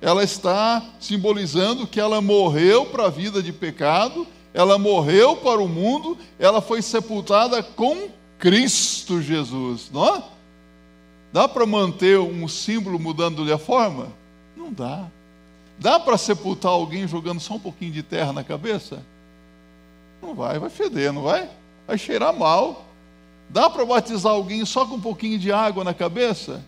ela 0.05 0.23
está 0.23 0.83
simbolizando 1.01 1.87
que 1.87 1.99
ela 1.99 2.21
morreu 2.21 2.85
para 2.85 3.07
a 3.07 3.11
vida 3.11 3.43
de 3.43 3.51
pecado, 3.51 4.27
ela 4.53 4.77
morreu 4.77 5.35
para 5.35 5.63
o 5.63 5.67
mundo, 5.67 6.19
ela 6.39 6.61
foi 6.61 6.83
sepultada 6.83 7.63
com 7.63 8.11
Cristo 8.39 9.23
Jesus, 9.23 9.89
não 9.91 10.15
é? 10.15 10.23
Dá 11.33 11.49
para 11.49 11.65
manter 11.65 12.19
um 12.19 12.47
símbolo 12.47 12.99
mudando-lhe 12.99 13.51
a 13.51 13.57
forma? 13.57 14.09
Não 14.55 14.71
dá. 14.71 15.07
Dá 15.79 15.99
para 15.99 16.19
sepultar 16.19 16.73
alguém 16.73 17.09
jogando 17.09 17.41
só 17.41 17.55
um 17.55 17.61
pouquinho 17.61 17.93
de 17.93 18.03
terra 18.03 18.31
na 18.31 18.45
cabeça? 18.45 19.03
Não 20.21 20.35
vai, 20.35 20.59
vai 20.59 20.69
feder, 20.69 21.15
não 21.15 21.23
vai? 21.23 21.49
Vai 21.87 21.97
cheirar 21.97 22.39
mal. 22.39 22.85
Dá 23.49 23.71
para 23.71 23.87
batizar 23.87 24.33
alguém 24.33 24.67
só 24.67 24.85
com 24.85 24.97
um 24.97 25.01
pouquinho 25.01 25.39
de 25.39 25.51
água 25.51 25.83
na 25.83 25.95
cabeça? 25.95 26.63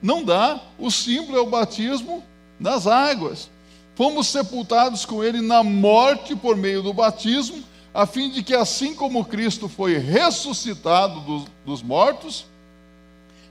Não 0.00 0.22
dá. 0.22 0.60
O 0.78 0.88
símbolo 0.88 1.36
é 1.36 1.40
o 1.40 1.50
batismo 1.50 2.22
nas 2.58 2.86
águas. 2.86 3.50
Fomos 3.94 4.26
sepultados 4.26 5.04
com 5.04 5.24
ele 5.24 5.40
na 5.40 5.62
morte 5.62 6.36
por 6.36 6.56
meio 6.56 6.82
do 6.82 6.92
batismo, 6.92 7.62
a 7.94 8.04
fim 8.04 8.30
de 8.30 8.42
que, 8.42 8.54
assim 8.54 8.94
como 8.94 9.24
Cristo 9.24 9.68
foi 9.68 9.96
ressuscitado 9.96 11.20
dos, 11.20 11.44
dos 11.64 11.82
mortos, 11.82 12.44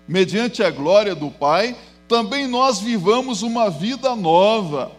mediante 0.08 0.64
a 0.64 0.70
glória 0.70 1.16
do 1.16 1.32
Pai, 1.32 1.76
também 2.08 2.48
nós 2.48 2.80
vivamos 2.80 3.42
uma 3.42 3.70
vida 3.72 4.16
nova. 4.16 4.92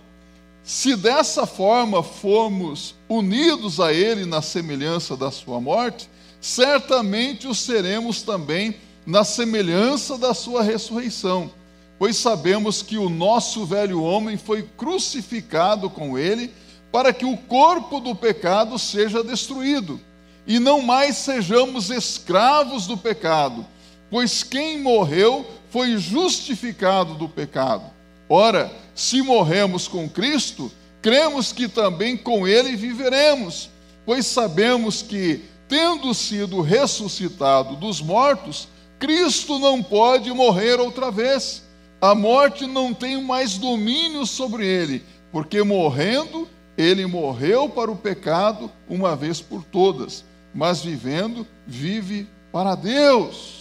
Se 0.65 0.97
dessa 0.97 1.47
forma 1.47 2.03
formos 2.03 2.97
unidos 3.09 3.79
a 3.79 3.93
Ele 3.93 4.27
na 4.27 4.43
semelhança 4.43 5.17
da 5.17 5.31
Sua 5.31 5.61
morte, 5.61 6.11
certamente 6.41 7.47
o 7.47 7.55
seremos 7.55 8.23
também 8.23 8.75
na 9.07 9.23
semelhança 9.23 10.19
da 10.19 10.35
Sua 10.35 10.65
ressurreição, 10.65 11.53
pois 11.99 12.17
sabemos 12.17 12.83
que 12.83 12.99
o 12.99 13.09
nosso 13.09 13.65
velho 13.65 14.03
homem 14.03 14.37
foi 14.37 14.63
crucificado 14.77 15.89
com 15.89 16.19
Ele, 16.19 16.53
para 16.93 17.13
que 17.13 17.25
o 17.25 17.37
corpo 17.37 18.01
do 18.01 18.15
pecado 18.15 18.79
seja 18.79 19.23
destruído, 19.23 20.01
e 20.47 20.59
não 20.59 20.81
mais 20.81 21.17
sejamos 21.17 21.91
escravos 21.91 22.87
do 22.87 22.97
pecado, 22.97 23.67
pois 24.11 24.43
quem 24.43 24.81
morreu 24.81 25.45
foi 25.71 25.99
justificado 25.99 27.15
do 27.15 27.29
pecado. 27.29 27.85
Ora, 28.29 28.73
se 28.95 29.21
morremos 29.23 29.89
com 29.89 30.09
Cristo, 30.09 30.71
cremos 31.03 31.53
que 31.53 31.69
também 31.69 32.17
com 32.17 32.47
Ele 32.47 32.77
viveremos, 32.77 33.69
pois 34.05 34.27
sabemos 34.27 35.03
que, 35.03 35.45
tendo 35.69 36.15
sido 36.15 36.61
ressuscitado 36.61 37.77
dos 37.77 38.01
mortos, 38.01 38.69
Cristo 38.99 39.59
não 39.59 39.83
pode 39.83 40.33
morrer 40.33 40.81
outra 40.81 41.11
vez. 41.11 41.66
A 42.01 42.15
morte 42.15 42.67
não 42.67 42.93
tem 42.93 43.23
mais 43.23 43.57
domínio 43.57 44.27
sobre 44.27 44.67
ele, 44.67 45.05
porque 45.33 45.63
morrendo, 45.63 46.49
ele 46.77 47.07
morreu 47.07 47.69
para 47.69 47.91
o 47.91 47.97
pecado 47.97 48.71
uma 48.89 49.17
vez 49.17 49.41
por 49.41 49.65
todas, 49.65 50.25
mas 50.55 50.83
vivendo, 50.83 51.47
vive 51.67 52.29
para 52.53 52.75
Deus. 52.75 53.57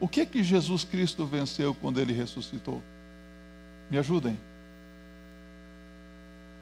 O 0.00 0.06
que 0.06 0.24
que 0.24 0.42
Jesus 0.42 0.84
Cristo 0.84 1.26
venceu 1.26 1.74
quando 1.74 2.00
ele 2.00 2.12
ressuscitou? 2.12 2.82
Me 3.90 3.98
ajudem. 3.98 4.38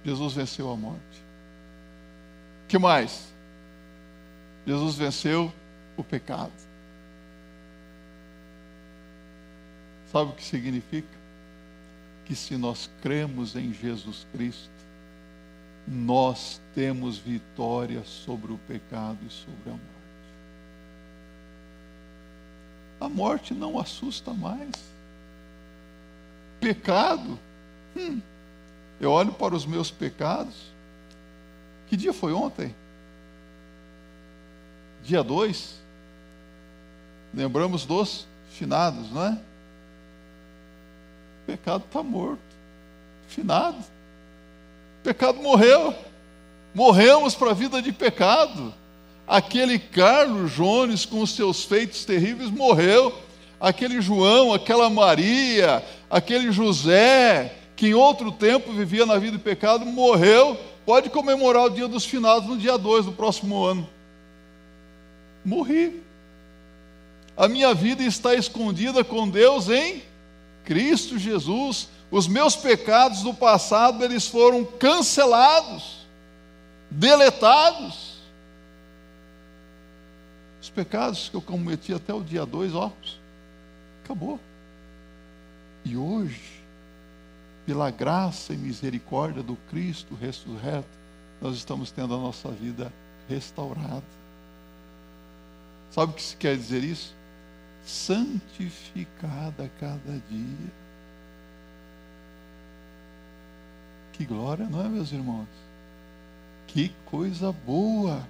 Jesus 0.05 0.35
venceu 0.35 0.71
a 0.71 0.77
morte. 0.77 1.23
Que 2.69 2.79
mais? 2.79 3.33
Jesus 4.67 4.95
venceu 4.95 5.53
o 5.97 6.05
pecado. 6.05 6.66
Sabe 10.13 10.31
o 10.31 10.35
que 10.35 10.45
significa? 10.45 11.09
Que 12.25 12.35
se 12.35 12.57
nós 12.57 12.91
cremos 13.03 13.55
em 13.57 13.73
Jesus 13.73 14.27
Cristo, 14.33 14.71
nós 15.87 16.61
temos 16.75 17.19
vitória 17.19 18.03
sobre 18.05 18.53
o 18.53 18.59
pecado 18.59 19.19
e 19.27 19.31
sobre 19.31 19.71
a 19.71 19.73
morte. 19.73 19.87
A 23.01 23.09
morte 23.09 23.55
não 23.55 23.79
assusta 23.79 24.33
mais. 24.33 24.73
Pecado, 26.61 27.39
hum, 27.97 28.21
eu 29.01 29.11
olho 29.11 29.33
para 29.33 29.55
os 29.55 29.67
meus 29.67 29.91
pecados. 29.91 30.73
Que 31.87 31.97
dia 31.97 32.13
foi 32.13 32.33
ontem? 32.33 32.75
Dia 35.05 35.23
2. 35.23 35.77
Lembramos 37.33 37.85
dos 37.85 38.27
finados, 38.51 39.11
não 39.13 39.25
é? 39.25 39.39
Pecado 41.47 41.85
está 41.87 42.03
morto. 42.03 42.41
Finado. 43.29 43.79
O 43.79 45.05
pecado 45.05 45.41
morreu. 45.41 45.95
Morremos 46.75 47.35
para 47.35 47.53
a 47.53 47.55
vida 47.55 47.81
de 47.81 47.93
pecado. 47.93 48.75
Aquele 49.27 49.79
Carlos 49.79 50.53
Jones, 50.53 51.05
com 51.05 51.21
os 51.21 51.35
seus 51.35 51.65
feitos 51.65 52.05
terríveis, 52.05 52.51
morreu. 52.51 53.17
Aquele 53.61 54.01
João, 54.03 54.53
aquela 54.53 54.91
Maria, 54.91 55.83
aquele 56.11 56.53
José, 56.53 57.55
que 57.75 57.89
em 57.89 57.95
outro 57.95 58.31
tempo 58.31 58.73
vivia 58.73 59.07
na 59.07 59.19
vida 59.19 59.37
de 59.37 59.43
pecado, 59.43 59.87
morreu. 59.87 60.59
Pode 60.85 61.11
comemorar 61.11 61.65
o 61.65 61.71
dia 61.71 61.89
dos 61.89 62.05
finados 62.05 62.49
no 62.49 62.59
dia 62.59 62.77
2 62.77 63.07
do 63.07 63.13
próximo 63.13 63.65
ano. 63.65 63.89
Morri. 65.45 66.03
A 67.37 67.49
minha 67.49 67.73
vida 67.73 68.03
está 68.03 68.35
escondida 68.35 69.05
com 69.05 69.29
Deus 69.29 69.69
em 69.69 70.03
Cristo 70.67 71.19
Jesus. 71.19 71.89
Os 72.11 72.29
meus 72.29 72.55
pecados 72.55 73.23
do 73.23 73.33
passado, 73.33 74.05
eles 74.05 74.29
foram 74.29 74.65
cancelados, 74.65 76.07
deletados 76.91 78.17
os 80.67 80.71
pecados 80.71 81.29
que 81.29 81.37
eu 81.37 81.41
cometi 81.41 81.95
até 81.95 82.13
o 82.13 82.25
dia 82.25 82.45
2, 82.45 82.75
ó, 82.75 82.93
acabou. 84.03 84.41
E 85.85 85.97
hoje, 85.97 86.61
pela 87.65 87.89
graça 87.89 88.53
e 88.53 88.57
misericórdia 88.57 89.45
do 89.45 89.55
Cristo 89.71 90.17
ressurreto, 90.17 90.89
nós 91.41 91.57
estamos 91.57 91.93
tendo 91.93 92.15
a 92.15 92.19
nossa 92.19 92.51
vida 92.51 92.93
restaurada. 93.29 94.03
Sabe 95.93 96.11
o 96.11 96.15
que 96.17 96.23
se 96.23 96.37
quer 96.37 96.57
dizer 96.57 96.83
isso? 96.83 97.15
Santificada 97.87 99.65
a 99.65 99.69
cada 99.81 100.21
dia. 100.29 100.73
Que 104.13 104.25
glória, 104.25 104.67
não 104.67 104.85
é, 104.85 104.89
meus 104.89 105.13
irmãos? 105.13 105.47
Que 106.67 106.93
coisa 107.05 107.53
boa! 107.53 108.27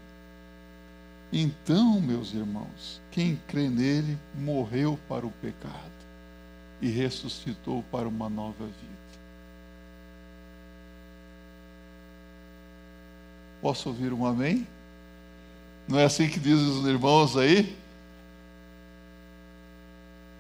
Então, 1.33 2.01
meus 2.01 2.35
irmãos, 2.35 3.01
quem 3.11 3.41
crê 3.49 3.69
nele 3.69 4.19
morreu 4.35 4.99
para 5.09 5.27
o 5.27 5.31
pecado 5.31 5.73
e 6.83 6.89
ressuscitou 6.89 7.83
para 7.91 8.07
uma 8.07 8.29
nova 8.29 8.65
vida. 8.65 8.97
Posso 13.63 13.89
ouvir 13.89 14.13
um 14.13 14.27
amém? 14.27 14.67
Não 15.89 15.99
é 15.99 16.05
assim 16.05 16.29
que 16.29 16.39
dizem 16.39 16.69
os 16.69 16.87
irmãos 16.87 17.37
aí? 17.37 17.77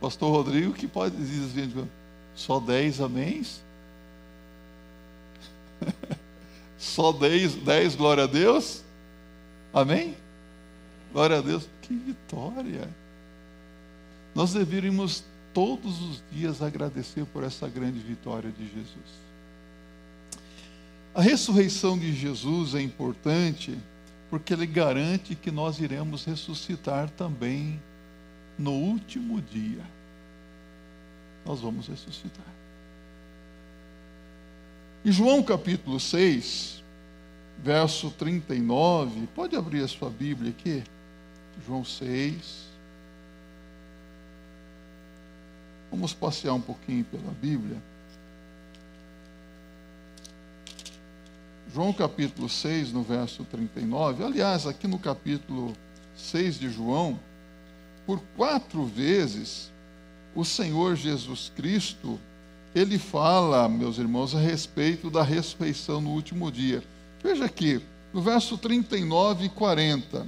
Pastor 0.00 0.30
Rodrigo 0.30 0.72
que 0.72 0.87
pode 0.87 1.16
dizer 1.16 1.68
só 2.35 2.61
dez 2.61 3.00
améns? 3.00 3.61
só 6.78 7.12
dez, 7.12 7.54
dez 7.54 7.94
glória 7.94 8.24
a 8.24 8.26
Deus? 8.26 8.82
Amém? 9.72 10.16
Glória 11.12 11.38
a 11.38 11.40
Deus, 11.40 11.68
que 11.82 11.94
vitória! 11.94 12.88
Nós 14.35 14.52
deveríamos 14.52 15.24
todos 15.54 16.02
os 16.02 16.22
dias 16.30 16.61
agradecer 16.61 17.24
por 17.26 17.42
essa 17.42 17.66
grande 17.66 17.98
vitória 17.98 18.50
de 18.50 18.64
Jesus. 18.64 19.26
A 21.14 21.22
ressurreição 21.22 21.98
de 21.98 22.14
Jesus 22.14 22.74
é 22.74 22.82
importante 22.82 23.78
porque 24.28 24.52
ele 24.52 24.66
garante 24.66 25.35
que 25.35 25.50
nós 25.50 25.78
iremos 25.78 26.26
ressuscitar 26.26 27.09
também 27.09 27.80
no 28.58 28.72
último 28.72 29.40
dia. 29.40 29.82
Nós 31.44 31.60
vamos 31.60 31.86
ressuscitar. 31.88 32.46
Em 35.04 35.12
João 35.12 35.42
capítulo 35.42 36.00
6, 36.00 36.82
verso 37.62 38.10
39, 38.10 39.28
pode 39.34 39.54
abrir 39.54 39.84
a 39.84 39.88
sua 39.88 40.10
Bíblia 40.10 40.50
aqui? 40.50 40.82
João 41.64 41.84
6. 41.84 42.66
Vamos 45.90 46.12
passear 46.12 46.54
um 46.54 46.60
pouquinho 46.60 47.04
pela 47.04 47.32
Bíblia. 47.40 47.80
João 51.72 51.92
capítulo 51.92 52.48
6, 52.48 52.92
no 52.92 53.02
verso 53.02 53.44
39. 53.44 54.24
Aliás, 54.24 54.66
aqui 54.66 54.88
no 54.88 54.98
capítulo 54.98 55.76
6 56.16 56.58
de 56.58 56.70
João, 56.70 57.18
por 58.06 58.20
quatro 58.36 58.84
vezes, 58.84 59.70
o 60.34 60.44
Senhor 60.44 60.94
Jesus 60.94 61.50
Cristo, 61.56 62.20
ele 62.74 62.98
fala, 62.98 63.68
meus 63.68 63.98
irmãos, 63.98 64.34
a 64.34 64.38
respeito 64.38 65.10
da 65.10 65.22
ressurreição 65.22 66.00
no 66.00 66.10
último 66.10 66.52
dia. 66.52 66.82
Veja 67.22 67.44
aqui, 67.46 67.80
no 68.12 68.22
verso 68.22 68.56
39 68.56 69.46
e 69.46 69.48
40. 69.48 70.26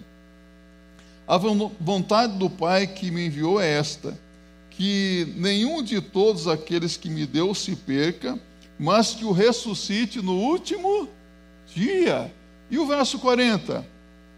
A 1.26 1.36
vontade 1.36 2.38
do 2.38 2.48
Pai 2.48 2.86
que 2.86 3.10
me 3.10 3.26
enviou 3.26 3.60
é 3.60 3.68
esta: 3.68 4.18
que 4.70 5.32
nenhum 5.36 5.82
de 5.82 6.00
todos 6.00 6.48
aqueles 6.48 6.96
que 6.96 7.10
me 7.10 7.26
deu 7.26 7.54
se 7.54 7.76
perca, 7.76 8.38
mas 8.78 9.14
que 9.14 9.24
o 9.24 9.32
ressuscite 9.32 10.22
no 10.22 10.34
último 10.34 11.08
dia. 11.74 12.32
E 12.70 12.78
o 12.78 12.86
verso 12.86 13.18
40: 13.18 13.86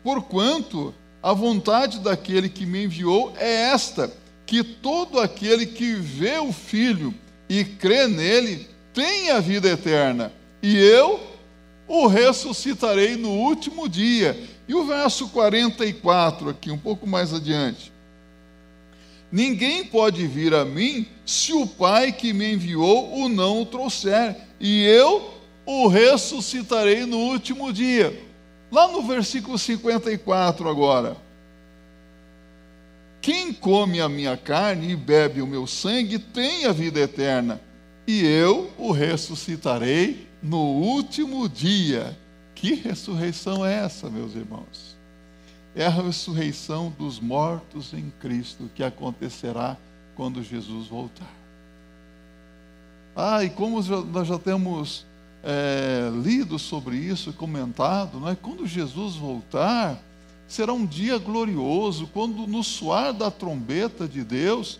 Porquanto 0.02 0.92
a 1.22 1.32
vontade 1.32 1.98
daquele 2.00 2.48
que 2.48 2.64
me 2.64 2.84
enviou 2.84 3.34
é 3.38 3.72
esta: 3.72 4.12
que 4.46 4.62
todo 4.62 5.20
aquele 5.20 5.66
que 5.66 5.94
vê 5.94 6.38
o 6.38 6.52
Filho 6.52 7.14
e 7.48 7.64
crê 7.64 8.06
nele 8.06 8.68
tenha 8.94 9.40
vida 9.40 9.68
eterna, 9.68 10.32
e 10.62 10.76
eu 10.76 11.20
o 11.86 12.06
ressuscitarei 12.06 13.16
no 13.16 13.30
último 13.30 13.88
dia. 13.88 14.38
E 14.68 14.74
o 14.74 14.84
verso 14.86 15.28
44, 15.28 16.48
aqui, 16.48 16.70
um 16.70 16.78
pouco 16.78 17.04
mais 17.04 17.34
adiante. 17.34 17.92
Ninguém 19.32 19.84
pode 19.84 20.24
vir 20.26 20.54
a 20.54 20.64
mim 20.64 21.06
se 21.26 21.52
o 21.52 21.66
Pai 21.66 22.12
que 22.12 22.32
me 22.32 22.52
enviou 22.52 23.12
o 23.18 23.28
não 23.28 23.62
o 23.62 23.66
trouxer, 23.66 24.36
e 24.60 24.84
eu 24.84 25.34
o 25.66 25.88
ressuscitarei 25.88 27.04
no 27.04 27.18
último 27.18 27.72
dia. 27.72 28.29
Lá 28.70 28.86
no 28.88 29.02
versículo 29.02 29.58
54 29.58 30.68
agora. 30.68 31.16
Quem 33.20 33.52
come 33.52 34.00
a 34.00 34.08
minha 34.08 34.36
carne 34.36 34.92
e 34.92 34.96
bebe 34.96 35.42
o 35.42 35.46
meu 35.46 35.66
sangue 35.66 36.18
tem 36.18 36.64
a 36.64 36.72
vida 36.72 37.00
eterna, 37.00 37.60
e 38.06 38.24
eu 38.24 38.70
o 38.78 38.92
ressuscitarei 38.92 40.26
no 40.42 40.58
último 40.58 41.48
dia. 41.48 42.16
Que 42.54 42.74
ressurreição 42.74 43.64
é 43.64 43.74
essa, 43.84 44.08
meus 44.08 44.34
irmãos? 44.34 44.96
É 45.74 45.86
a 45.86 45.90
ressurreição 45.90 46.92
dos 46.98 47.20
mortos 47.20 47.92
em 47.92 48.12
Cristo 48.20 48.70
que 48.74 48.82
acontecerá 48.82 49.76
quando 50.16 50.42
Jesus 50.42 50.88
voltar. 50.88 51.32
Ah, 53.14 53.44
e 53.44 53.50
como 53.50 53.82
nós 53.82 54.26
já 54.26 54.38
temos 54.38 55.06
é, 55.42 56.10
lido 56.22 56.58
sobre 56.58 56.96
isso, 56.96 57.32
comentado, 57.32 58.20
não 58.20 58.28
é? 58.28 58.34
quando 58.34 58.66
Jesus 58.66 59.16
voltar, 59.16 59.98
será 60.46 60.72
um 60.72 60.84
dia 60.84 61.18
glorioso, 61.18 62.08
quando 62.12 62.46
no 62.46 62.62
soar 62.62 63.12
da 63.12 63.30
trombeta 63.30 64.06
de 64.06 64.22
Deus, 64.22 64.78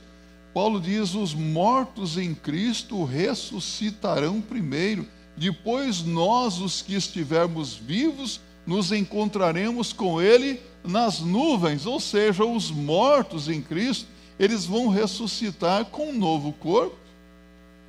Paulo 0.53 0.81
diz: 0.81 1.15
os 1.15 1.35
mortos 1.35 2.19
em 2.19 2.35
Cristo 2.35 3.05
ressuscitarão 3.05 4.41
primeiro 4.41 5.07
depois 5.41 6.03
nós, 6.03 6.59
os 6.59 6.83
que 6.83 6.95
estivermos 6.95 7.75
vivos, 7.75 8.43
nos 8.67 8.93
encontraremos 8.93 9.91
com 9.91 10.21
Ele 10.21 10.61
nas 10.85 11.21
nuvens, 11.21 11.87
ou 11.87 11.99
seja, 11.99 12.45
os 12.45 12.71
mortos 12.71 13.49
em 13.49 13.63
Cristo, 13.63 14.07
eles 14.39 14.67
vão 14.67 14.89
ressuscitar 14.89 15.87
com 15.87 16.11
um 16.11 16.19
novo 16.19 16.53
corpo, 16.53 16.97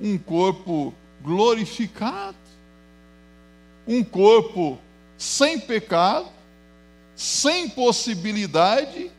um 0.00 0.16
corpo 0.16 0.94
glorificado, 1.22 2.36
um 3.86 4.02
corpo 4.02 4.78
sem 5.16 5.58
pecado, 5.58 6.28
sem 7.14 7.68
possibilidade 7.68 9.10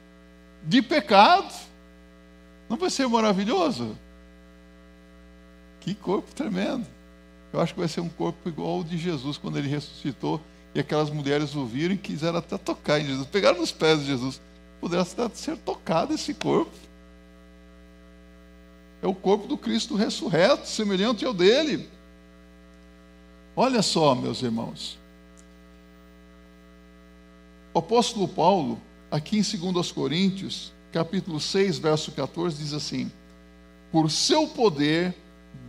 de 0.63 0.81
pecado. 0.81 1.53
Não 2.69 2.77
vai 2.77 2.89
ser 2.89 3.07
maravilhoso? 3.07 3.97
Que 5.79 5.93
corpo 5.93 6.33
tremendo! 6.33 6.85
Eu 7.51 7.61
acho 7.61 7.73
que 7.73 7.79
vai 7.79 7.89
ser 7.89 8.01
um 8.01 8.09
corpo 8.09 8.49
igual 8.49 8.69
ao 8.69 8.83
de 8.83 8.97
Jesus 8.97 9.37
quando 9.37 9.59
ele 9.59 9.67
ressuscitou 9.67 10.41
e 10.73 10.79
aquelas 10.79 11.09
mulheres 11.09 11.55
ouviram 11.55 11.93
e 11.93 11.97
quiseram 11.97 12.39
até 12.39 12.57
tocar 12.57 12.99
em 12.99 13.05
Jesus. 13.05 13.27
Pegaram 13.27 13.59
nos 13.59 13.71
pés 13.71 13.99
de 13.99 14.07
Jesus. 14.07 14.41
Pudesse 14.81 15.15
ser 15.35 15.57
tocado 15.57 16.13
esse 16.13 16.33
corpo. 16.33 16.71
É 19.01 19.07
o 19.07 19.13
corpo 19.13 19.47
do 19.47 19.57
Cristo 19.57 19.95
ressurreto, 19.95 20.67
semelhante 20.67 21.25
ao 21.25 21.33
dele. 21.33 21.89
Olha 23.55 23.81
só, 23.81 24.15
meus 24.15 24.41
irmãos. 24.41 24.97
O 27.73 27.79
apóstolo 27.79 28.27
Paulo, 28.27 28.79
aqui 29.11 29.37
em 29.37 29.71
2 29.71 29.91
Coríntios, 29.91 30.71
capítulo 30.91 31.39
6, 31.39 31.77
verso 31.77 32.11
14, 32.11 32.57
diz 32.57 32.73
assim: 32.73 33.11
Por 33.91 34.09
seu 34.09 34.47
poder 34.47 35.15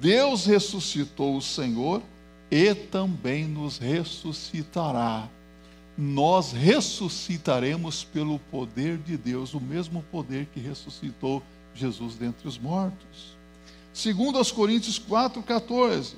Deus 0.00 0.46
ressuscitou 0.46 1.36
o 1.36 1.42
Senhor 1.42 2.02
e 2.50 2.74
também 2.74 3.46
nos 3.46 3.78
ressuscitará. 3.78 5.28
Nós 5.96 6.52
ressuscitaremos 6.52 8.02
pelo 8.04 8.38
poder 8.38 8.98
de 8.98 9.16
Deus, 9.16 9.54
o 9.54 9.60
mesmo 9.60 10.02
poder 10.10 10.46
que 10.52 10.58
ressuscitou 10.58 11.42
Jesus 11.74 12.16
dentre 12.16 12.48
os 12.48 12.58
mortos. 12.58 13.36
Segundo 13.92 14.38
aos 14.38 14.50
Coríntios 14.50 14.98
4:14. 14.98 16.14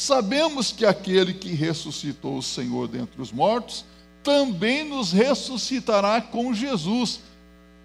Sabemos 0.00 0.72
que 0.72 0.86
aquele 0.86 1.34
que 1.34 1.52
ressuscitou 1.52 2.38
o 2.38 2.42
Senhor 2.42 2.88
dentre 2.88 3.20
os 3.20 3.30
mortos 3.30 3.84
também 4.22 4.82
nos 4.82 5.12
ressuscitará 5.12 6.22
com 6.22 6.54
Jesus. 6.54 7.20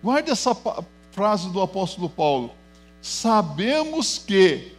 Guarde 0.01 0.32
essa 0.32 0.56
frase 1.12 1.49
do 1.49 1.60
apóstolo 1.60 2.10
Paulo 2.10 2.51
sabemos 3.01 4.17
que. 4.17 4.71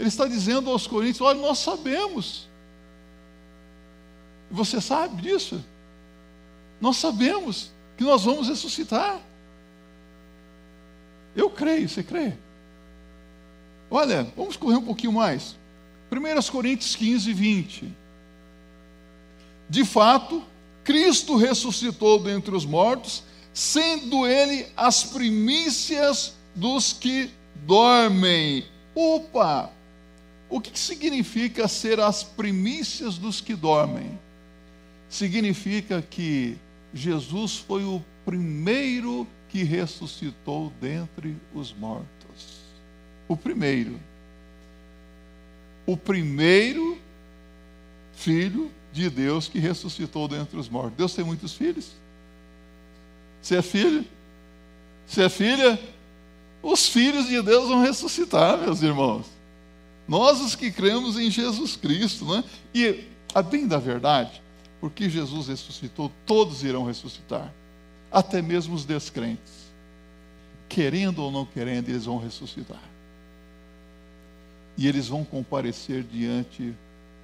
Ele 0.00 0.08
está 0.08 0.26
dizendo 0.26 0.68
aos 0.68 0.88
Coríntios: 0.88 1.20
olha, 1.20 1.40
nós 1.40 1.60
sabemos. 1.60 2.48
Você 4.50 4.80
sabe 4.80 5.22
disso? 5.22 5.64
Nós 6.80 6.96
sabemos 6.96 7.70
que 7.96 8.02
nós 8.02 8.24
vamos 8.24 8.48
ressuscitar. 8.48 9.20
Eu 11.36 11.48
creio, 11.48 11.88
você 11.88 12.02
crê? 12.02 12.32
Olha, 13.88 14.24
vamos 14.36 14.56
correr 14.56 14.76
um 14.76 14.84
pouquinho 14.84 15.12
mais. 15.12 15.54
1 16.10 16.50
Coríntios 16.50 16.94
15, 16.94 17.32
20. 17.32 17.94
De 19.68 19.84
fato, 19.84 20.42
Cristo 20.84 21.36
ressuscitou 21.36 22.22
dentre 22.22 22.54
os 22.54 22.64
mortos, 22.64 23.24
sendo 23.52 24.26
ele 24.26 24.66
as 24.76 25.02
primícias 25.02 26.34
dos 26.54 26.92
que 26.92 27.30
dormem. 27.66 28.64
Opa! 28.94 29.70
O 30.48 30.60
que 30.60 30.78
significa 30.78 31.66
ser 31.66 31.98
as 31.98 32.22
primícias 32.22 33.18
dos 33.18 33.40
que 33.40 33.54
dormem? 33.56 34.16
Significa 35.08 36.00
que 36.00 36.56
Jesus 36.94 37.56
foi 37.56 37.82
o 37.82 38.02
primeiro 38.24 39.26
que 39.48 39.64
ressuscitou 39.64 40.72
dentre 40.80 41.36
os 41.52 41.72
mortos. 41.72 42.60
O 43.26 43.36
primeiro. 43.36 43.98
O 45.86 45.96
primeiro 45.96 46.98
filho 48.14 48.70
de 48.92 49.08
Deus 49.08 49.46
que 49.48 49.58
ressuscitou 49.58 50.26
dentre 50.26 50.58
os 50.58 50.68
mortos. 50.68 50.96
Deus 50.96 51.14
tem 51.14 51.24
muitos 51.24 51.54
filhos? 51.54 51.92
Você 53.40 53.56
é 53.56 53.62
filho? 53.62 54.04
Você 55.06 55.22
é 55.22 55.28
filha? 55.28 55.78
os 56.66 56.88
filhos 56.88 57.28
de 57.28 57.40
Deus 57.42 57.68
vão 57.68 57.80
ressuscitar, 57.80 58.58
meus 58.58 58.82
irmãos. 58.82 59.26
Nós, 60.08 60.40
os 60.40 60.56
que 60.56 60.70
cremos 60.70 61.16
em 61.16 61.30
Jesus 61.30 61.76
Cristo, 61.76 62.24
né? 62.24 62.42
E, 62.74 63.04
a 63.32 63.40
bem 63.40 63.68
da 63.68 63.78
verdade, 63.78 64.42
porque 64.80 65.08
Jesus 65.08 65.46
ressuscitou, 65.46 66.10
todos 66.24 66.64
irão 66.64 66.84
ressuscitar, 66.84 67.52
até 68.10 68.42
mesmo 68.42 68.74
os 68.74 68.84
descrentes. 68.84 69.66
Querendo 70.68 71.22
ou 71.22 71.30
não 71.30 71.46
querendo, 71.46 71.88
eles 71.88 72.04
vão 72.04 72.18
ressuscitar. 72.18 72.82
E 74.76 74.86
eles 74.86 75.08
vão 75.08 75.24
comparecer 75.24 76.02
diante 76.02 76.74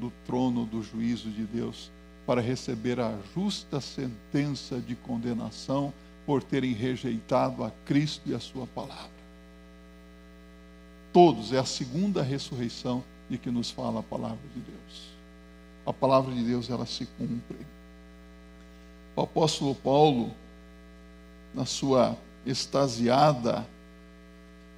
do 0.01 0.12
trono 0.27 0.65
do 0.65 0.83
juízo 0.83 1.31
de 1.31 1.45
Deus 1.45 1.91
para 2.27 2.41
receber 2.41 2.99
a 3.01 3.17
justa 3.35 3.81
sentença 3.81 4.81
de 4.81 4.95
condenação 4.95 5.93
por 6.25 6.43
terem 6.43 6.73
rejeitado 6.73 7.65
a 7.65 7.71
Cristo 7.85 8.23
e 8.31 8.35
a 8.35 8.41
Sua 8.41 8.67
palavra 8.67 9.23
todos, 11.12 11.53
é 11.53 11.59
a 11.59 11.65
segunda 11.65 12.23
ressurreição 12.23 13.05
de 13.29 13.37
que 13.37 13.51
nos 13.51 13.71
fala 13.71 14.01
a 14.01 14.03
palavra 14.03 14.38
de 14.55 14.61
Deus. 14.61 15.12
A 15.85 15.93
palavra 15.93 16.35
de 16.35 16.43
Deus, 16.43 16.71
ela 16.71 16.87
se 16.87 17.07
cumpre. 17.19 17.59
O 19.15 19.23
apóstolo 19.23 19.75
Paulo, 19.75 20.31
na 21.55 21.67
sua 21.67 22.17
extasiada 22.47 23.67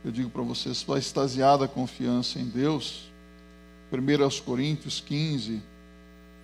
eu 0.05 0.11
digo 0.11 0.29
para 0.29 0.43
vocês, 0.43 0.77
sua 0.77 0.99
extasiada 0.99 1.67
confiança 1.67 2.39
em 2.39 2.45
Deus, 2.45 3.11
1 3.91 4.45
Coríntios 4.45 5.01
15, 5.01 5.63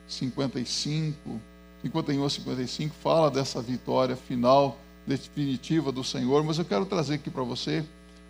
55, 0.08 1.40
51 1.82 2.24
a 2.24 2.30
55, 2.30 2.94
fala 3.02 3.30
dessa 3.30 3.60
vitória 3.60 4.16
final, 4.16 4.78
definitiva 5.06 5.92
do 5.92 6.02
Senhor, 6.02 6.42
mas 6.42 6.58
eu 6.58 6.64
quero 6.64 6.86
trazer 6.86 7.16
aqui 7.16 7.28
para 7.28 7.42
você, 7.42 7.84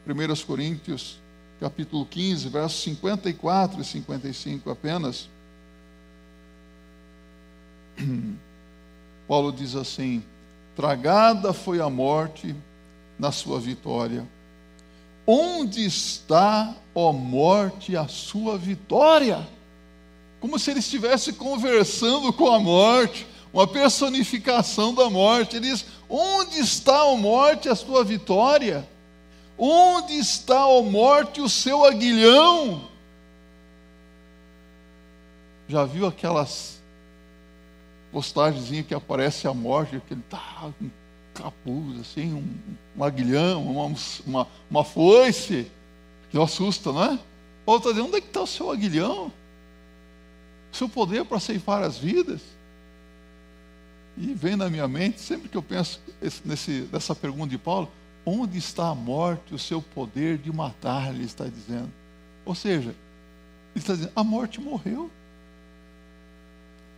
1 0.05 0.47
Coríntios, 0.47 1.21
capítulo 1.61 2.05
15, 2.07 2.49
versos 2.49 2.83
54 2.83 3.81
e 3.81 3.85
55 3.85 4.69
apenas. 4.69 5.29
Paulo 9.29 9.53
diz 9.53 9.77
assim: 9.77 10.25
Tragada 10.75 11.53
foi 11.53 11.81
a 11.81 11.89
morte 11.89 12.57
na 13.19 13.31
sua 13.31 13.61
vitória. 13.61 14.27
Onde 15.27 15.85
está, 15.85 16.75
ó 16.95 17.13
morte, 17.13 17.97
a 17.97 18.09
sua 18.09 18.59
vitória? 18.59 19.47
Como 20.41 20.59
se 20.59 20.71
ele 20.71 20.81
estivesse 20.81 21.33
conversando 21.33 22.33
com 22.33 22.49
a 22.49 22.59
morte, 22.59 23.27
uma 23.53 23.67
personificação 23.67 24.95
da 24.95 25.11
morte. 25.11 25.57
Ele 25.57 25.71
diz: 25.71 25.85
Onde 26.09 26.59
está, 26.59 27.05
ó 27.05 27.17
morte, 27.17 27.69
a 27.69 27.75
sua 27.75 28.05
vitória? 28.05 28.89
Onde 29.59 30.15
está, 30.15 30.67
ó 30.67 30.83
morte, 30.83 31.41
o 31.41 31.49
seu 31.49 31.85
aguilhão? 31.85 32.89
Já 35.69 35.85
viu 35.85 36.07
aquelas 36.07 36.81
postagens 38.11 38.87
que 38.87 38.95
aparece 38.95 39.47
a 39.47 39.55
morte, 39.55 40.01
que 40.07 40.15
ele 40.15 40.21
está 40.21 40.73
com 40.79 40.91
capuz, 41.41 42.01
assim, 42.01 42.35
um, 42.35 42.55
um 42.97 43.05
aguilhão, 43.05 43.67
uma, 43.67 43.97
uma, 44.27 44.49
uma 44.71 44.85
foice, 44.85 45.71
que 46.31 46.39
assusta, 46.41 46.93
não 46.93 47.05
é? 47.05 47.19
Está 47.67 47.91
dizendo, 47.91 48.07
onde 48.07 48.17
é 48.17 48.21
que 48.21 48.27
está 48.27 48.43
o 48.43 48.47
seu 48.47 48.71
aguilhão? 48.71 49.33
O 50.73 50.77
seu 50.77 50.89
poder 50.89 51.25
para 51.25 51.41
ceifar 51.41 51.83
as 51.83 51.99
vidas? 51.99 52.41
E 54.17 54.35
vem 54.35 54.57
na 54.57 54.69
minha 54.69 54.87
mente, 54.87 55.21
sempre 55.21 55.49
que 55.49 55.57
eu 55.57 55.63
penso 55.63 56.01
nesse, 56.45 56.89
nessa 56.93 57.15
pergunta 57.15 57.49
de 57.49 57.59
Paulo, 57.59 57.91
onde 58.25 58.59
está 58.59 58.89
a 58.89 58.95
morte, 58.95 59.55
o 59.55 59.59
seu 59.59 59.81
poder 59.81 60.39
de 60.39 60.53
matar, 60.53 61.15
ele 61.15 61.25
está 61.25 61.45
dizendo. 61.45 61.91
Ou 62.45 62.55
seja, 62.55 62.91
ele 62.91 62.97
está 63.77 63.95
dizendo, 63.95 64.13
a 64.15 64.25
morte 64.25 64.61
morreu. 64.61 65.11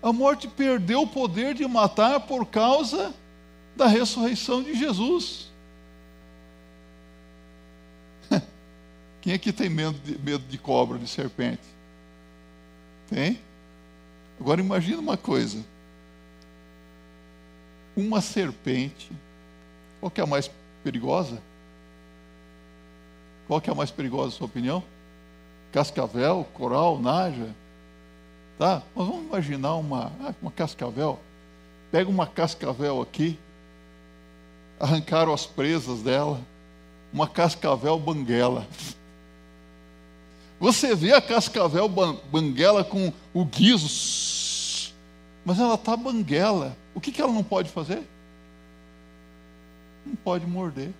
A 0.02 0.12
morte 0.12 0.48
perdeu 0.48 1.02
o 1.02 1.06
poder 1.06 1.54
de 1.54 1.66
matar 1.66 2.20
por 2.20 2.46
causa 2.46 3.14
da 3.76 3.86
ressurreição 3.86 4.62
de 4.62 4.74
Jesus. 4.74 5.50
Quem 9.20 9.32
aqui 9.32 9.52
tem 9.52 9.68
medo 9.68 9.98
de, 9.98 10.18
medo 10.18 10.44
de 10.48 10.58
cobra, 10.58 10.98
de 10.98 11.08
serpente? 11.08 11.62
Tem? 13.08 13.40
Agora 14.40 14.60
imagina 14.60 14.98
uma 14.98 15.16
coisa. 15.16 15.62
Uma 17.96 18.20
serpente, 18.20 19.10
qual 20.00 20.10
que 20.10 20.20
é 20.20 20.24
a 20.24 20.26
mais 20.26 20.50
perigosa? 20.82 21.40
Qual 23.46 23.60
que 23.60 23.68
é 23.68 23.72
a 23.72 23.76
mais 23.76 23.90
perigosa, 23.90 24.26
na 24.26 24.32
sua 24.32 24.46
opinião? 24.46 24.82
Cascavel, 25.72 26.46
coral, 26.54 26.98
naja? 26.98 27.54
Tá? 28.58 28.82
Mas 28.94 29.06
vamos 29.06 29.26
imaginar 29.26 29.74
uma, 29.74 30.12
ah, 30.22 30.34
uma 30.40 30.50
cascavel. 30.50 31.18
Pega 31.90 32.08
uma 32.08 32.26
cascavel 32.26 33.02
aqui, 33.02 33.38
arrancaram 34.82 35.32
as 35.32 35.46
presas 35.46 36.02
dela, 36.02 36.40
uma 37.12 37.28
cascavel 37.28 37.96
banguela. 38.00 38.66
Você 40.58 40.92
vê 40.92 41.12
a 41.12 41.22
cascavel 41.22 41.88
banguela 41.88 42.82
com 42.82 43.12
o 43.32 43.44
guiso, 43.44 44.92
mas 45.44 45.60
ela 45.60 45.74
está 45.74 45.96
banguela. 45.96 46.76
O 46.96 47.00
que, 47.00 47.12
que 47.12 47.22
ela 47.22 47.32
não 47.32 47.44
pode 47.44 47.68
fazer? 47.68 48.02
Não 50.04 50.16
pode 50.16 50.46
morder. 50.46 50.90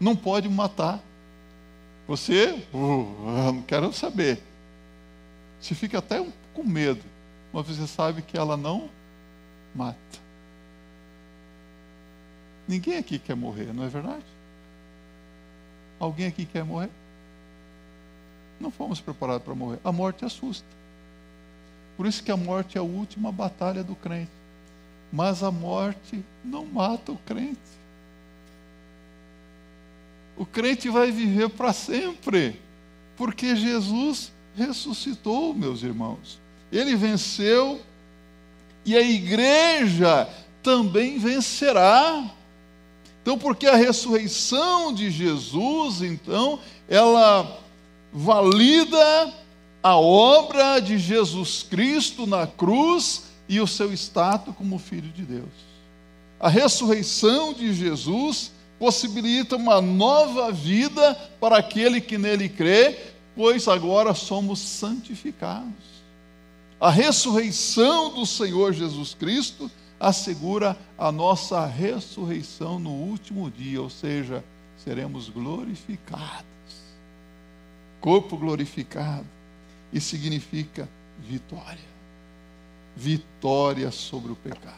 Não 0.00 0.16
pode 0.16 0.48
matar. 0.48 1.00
Você, 2.08 2.50
uh, 2.72 3.52
não 3.52 3.62
quero 3.62 3.92
saber. 3.92 4.42
Você 5.60 5.74
fica 5.74 5.98
até 5.98 6.24
com 6.52 6.64
medo, 6.64 7.02
mas 7.52 7.66
você 7.66 7.86
sabe 7.86 8.22
que 8.22 8.36
ela 8.36 8.56
não 8.56 8.90
mata. 9.74 10.23
Ninguém 12.66 12.96
aqui 12.96 13.18
quer 13.18 13.36
morrer, 13.36 13.72
não 13.72 13.84
é 13.84 13.88
verdade? 13.88 14.24
Alguém 15.98 16.26
aqui 16.26 16.44
quer 16.46 16.64
morrer? 16.64 16.90
Não 18.60 18.70
fomos 18.70 19.00
preparados 19.00 19.44
para 19.44 19.54
morrer. 19.54 19.78
A 19.84 19.92
morte 19.92 20.24
assusta. 20.24 20.66
Por 21.96 22.06
isso 22.06 22.22
que 22.22 22.32
a 22.32 22.36
morte 22.36 22.76
é 22.76 22.80
a 22.80 22.84
última 22.84 23.30
batalha 23.30 23.84
do 23.84 23.94
crente. 23.94 24.30
Mas 25.12 25.42
a 25.42 25.50
morte 25.50 26.24
não 26.44 26.64
mata 26.64 27.12
o 27.12 27.18
crente. 27.18 27.58
O 30.36 30.44
crente 30.44 30.88
vai 30.88 31.12
viver 31.12 31.48
para 31.50 31.72
sempre, 31.72 32.60
porque 33.16 33.54
Jesus 33.54 34.32
ressuscitou, 34.56 35.54
meus 35.54 35.82
irmãos. 35.82 36.40
Ele 36.72 36.96
venceu 36.96 37.80
e 38.84 38.96
a 38.96 39.00
igreja 39.00 40.28
também 40.62 41.18
vencerá. 41.18 42.30
Então, 43.24 43.38
porque 43.38 43.66
a 43.66 43.74
ressurreição 43.74 44.92
de 44.92 45.10
Jesus, 45.10 46.02
então, 46.02 46.60
ela 46.86 47.58
valida 48.12 49.32
a 49.82 49.96
obra 49.96 50.78
de 50.78 50.98
Jesus 50.98 51.62
Cristo 51.62 52.26
na 52.26 52.46
cruz 52.46 53.22
e 53.48 53.62
o 53.62 53.66
seu 53.66 53.94
status 53.94 54.54
como 54.54 54.78
filho 54.78 55.08
de 55.08 55.22
Deus. 55.22 55.48
A 56.38 56.50
ressurreição 56.50 57.54
de 57.54 57.72
Jesus 57.72 58.52
possibilita 58.78 59.56
uma 59.56 59.80
nova 59.80 60.52
vida 60.52 61.14
para 61.40 61.56
aquele 61.56 62.02
que 62.02 62.18
nele 62.18 62.50
crê, 62.50 62.98
pois 63.34 63.66
agora 63.68 64.12
somos 64.12 64.58
santificados. 64.58 65.72
A 66.78 66.90
ressurreição 66.90 68.12
do 68.12 68.26
Senhor 68.26 68.74
Jesus 68.74 69.14
Cristo 69.14 69.70
assegura 70.04 70.76
a 70.98 71.10
nossa 71.10 71.64
ressurreição 71.64 72.78
no 72.78 72.90
último 72.90 73.50
dia, 73.50 73.80
ou 73.80 73.88
seja, 73.88 74.44
seremos 74.76 75.30
glorificados. 75.30 76.44
Corpo 78.02 78.36
glorificado. 78.36 79.26
E 79.90 80.00
significa 80.00 80.88
vitória. 81.20 81.94
Vitória 82.94 83.90
sobre 83.90 84.32
o 84.32 84.36
pecado. 84.36 84.74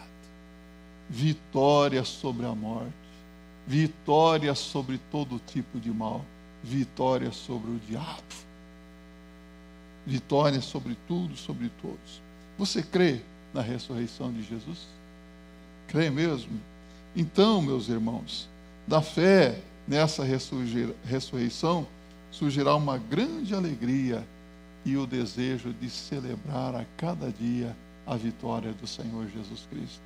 Vitória 1.10 2.04
sobre 2.04 2.46
a 2.46 2.54
morte. 2.54 2.92
Vitória 3.66 4.54
sobre 4.54 4.98
todo 5.10 5.40
tipo 5.40 5.80
de 5.80 5.90
mal. 5.90 6.24
Vitória 6.62 7.32
sobre 7.32 7.70
o 7.72 7.80
diabo. 7.88 8.22
Vitória 10.06 10.60
sobre 10.60 10.96
tudo, 11.08 11.36
sobre 11.36 11.68
todos. 11.82 12.22
Você 12.56 12.80
crê 12.80 13.20
na 13.52 13.60
ressurreição 13.60 14.32
de 14.32 14.42
Jesus? 14.42 14.95
Crê 15.88 16.10
mesmo? 16.10 16.60
Então, 17.14 17.62
meus 17.62 17.88
irmãos, 17.88 18.48
da 18.86 19.00
fé 19.00 19.60
nessa 19.86 20.24
ressurreição 21.04 21.86
surgirá 22.30 22.74
uma 22.74 22.98
grande 22.98 23.54
alegria 23.54 24.26
e 24.84 24.96
o 24.96 25.06
desejo 25.06 25.72
de 25.72 25.88
celebrar 25.88 26.74
a 26.74 26.84
cada 26.96 27.30
dia 27.30 27.74
a 28.06 28.14
vitória 28.16 28.72
do 28.72 28.86
Senhor 28.86 29.26
Jesus 29.28 29.66
Cristo. 29.70 30.00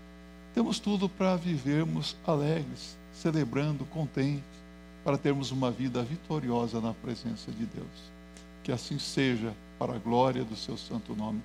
Temos 0.54 0.78
tudo 0.78 1.08
para 1.08 1.36
vivermos 1.36 2.16
alegres, 2.26 2.96
celebrando, 3.12 3.84
contentes, 3.84 4.44
para 5.04 5.18
termos 5.18 5.50
uma 5.50 5.70
vida 5.70 6.02
vitoriosa 6.02 6.80
na 6.80 6.94
presença 6.94 7.50
de 7.50 7.66
Deus. 7.66 7.86
Que 8.62 8.72
assim 8.72 8.98
seja, 8.98 9.54
para 9.78 9.94
a 9.94 9.98
glória 9.98 10.44
do 10.44 10.56
seu 10.56 10.76
santo 10.76 11.14
nome. 11.14 11.42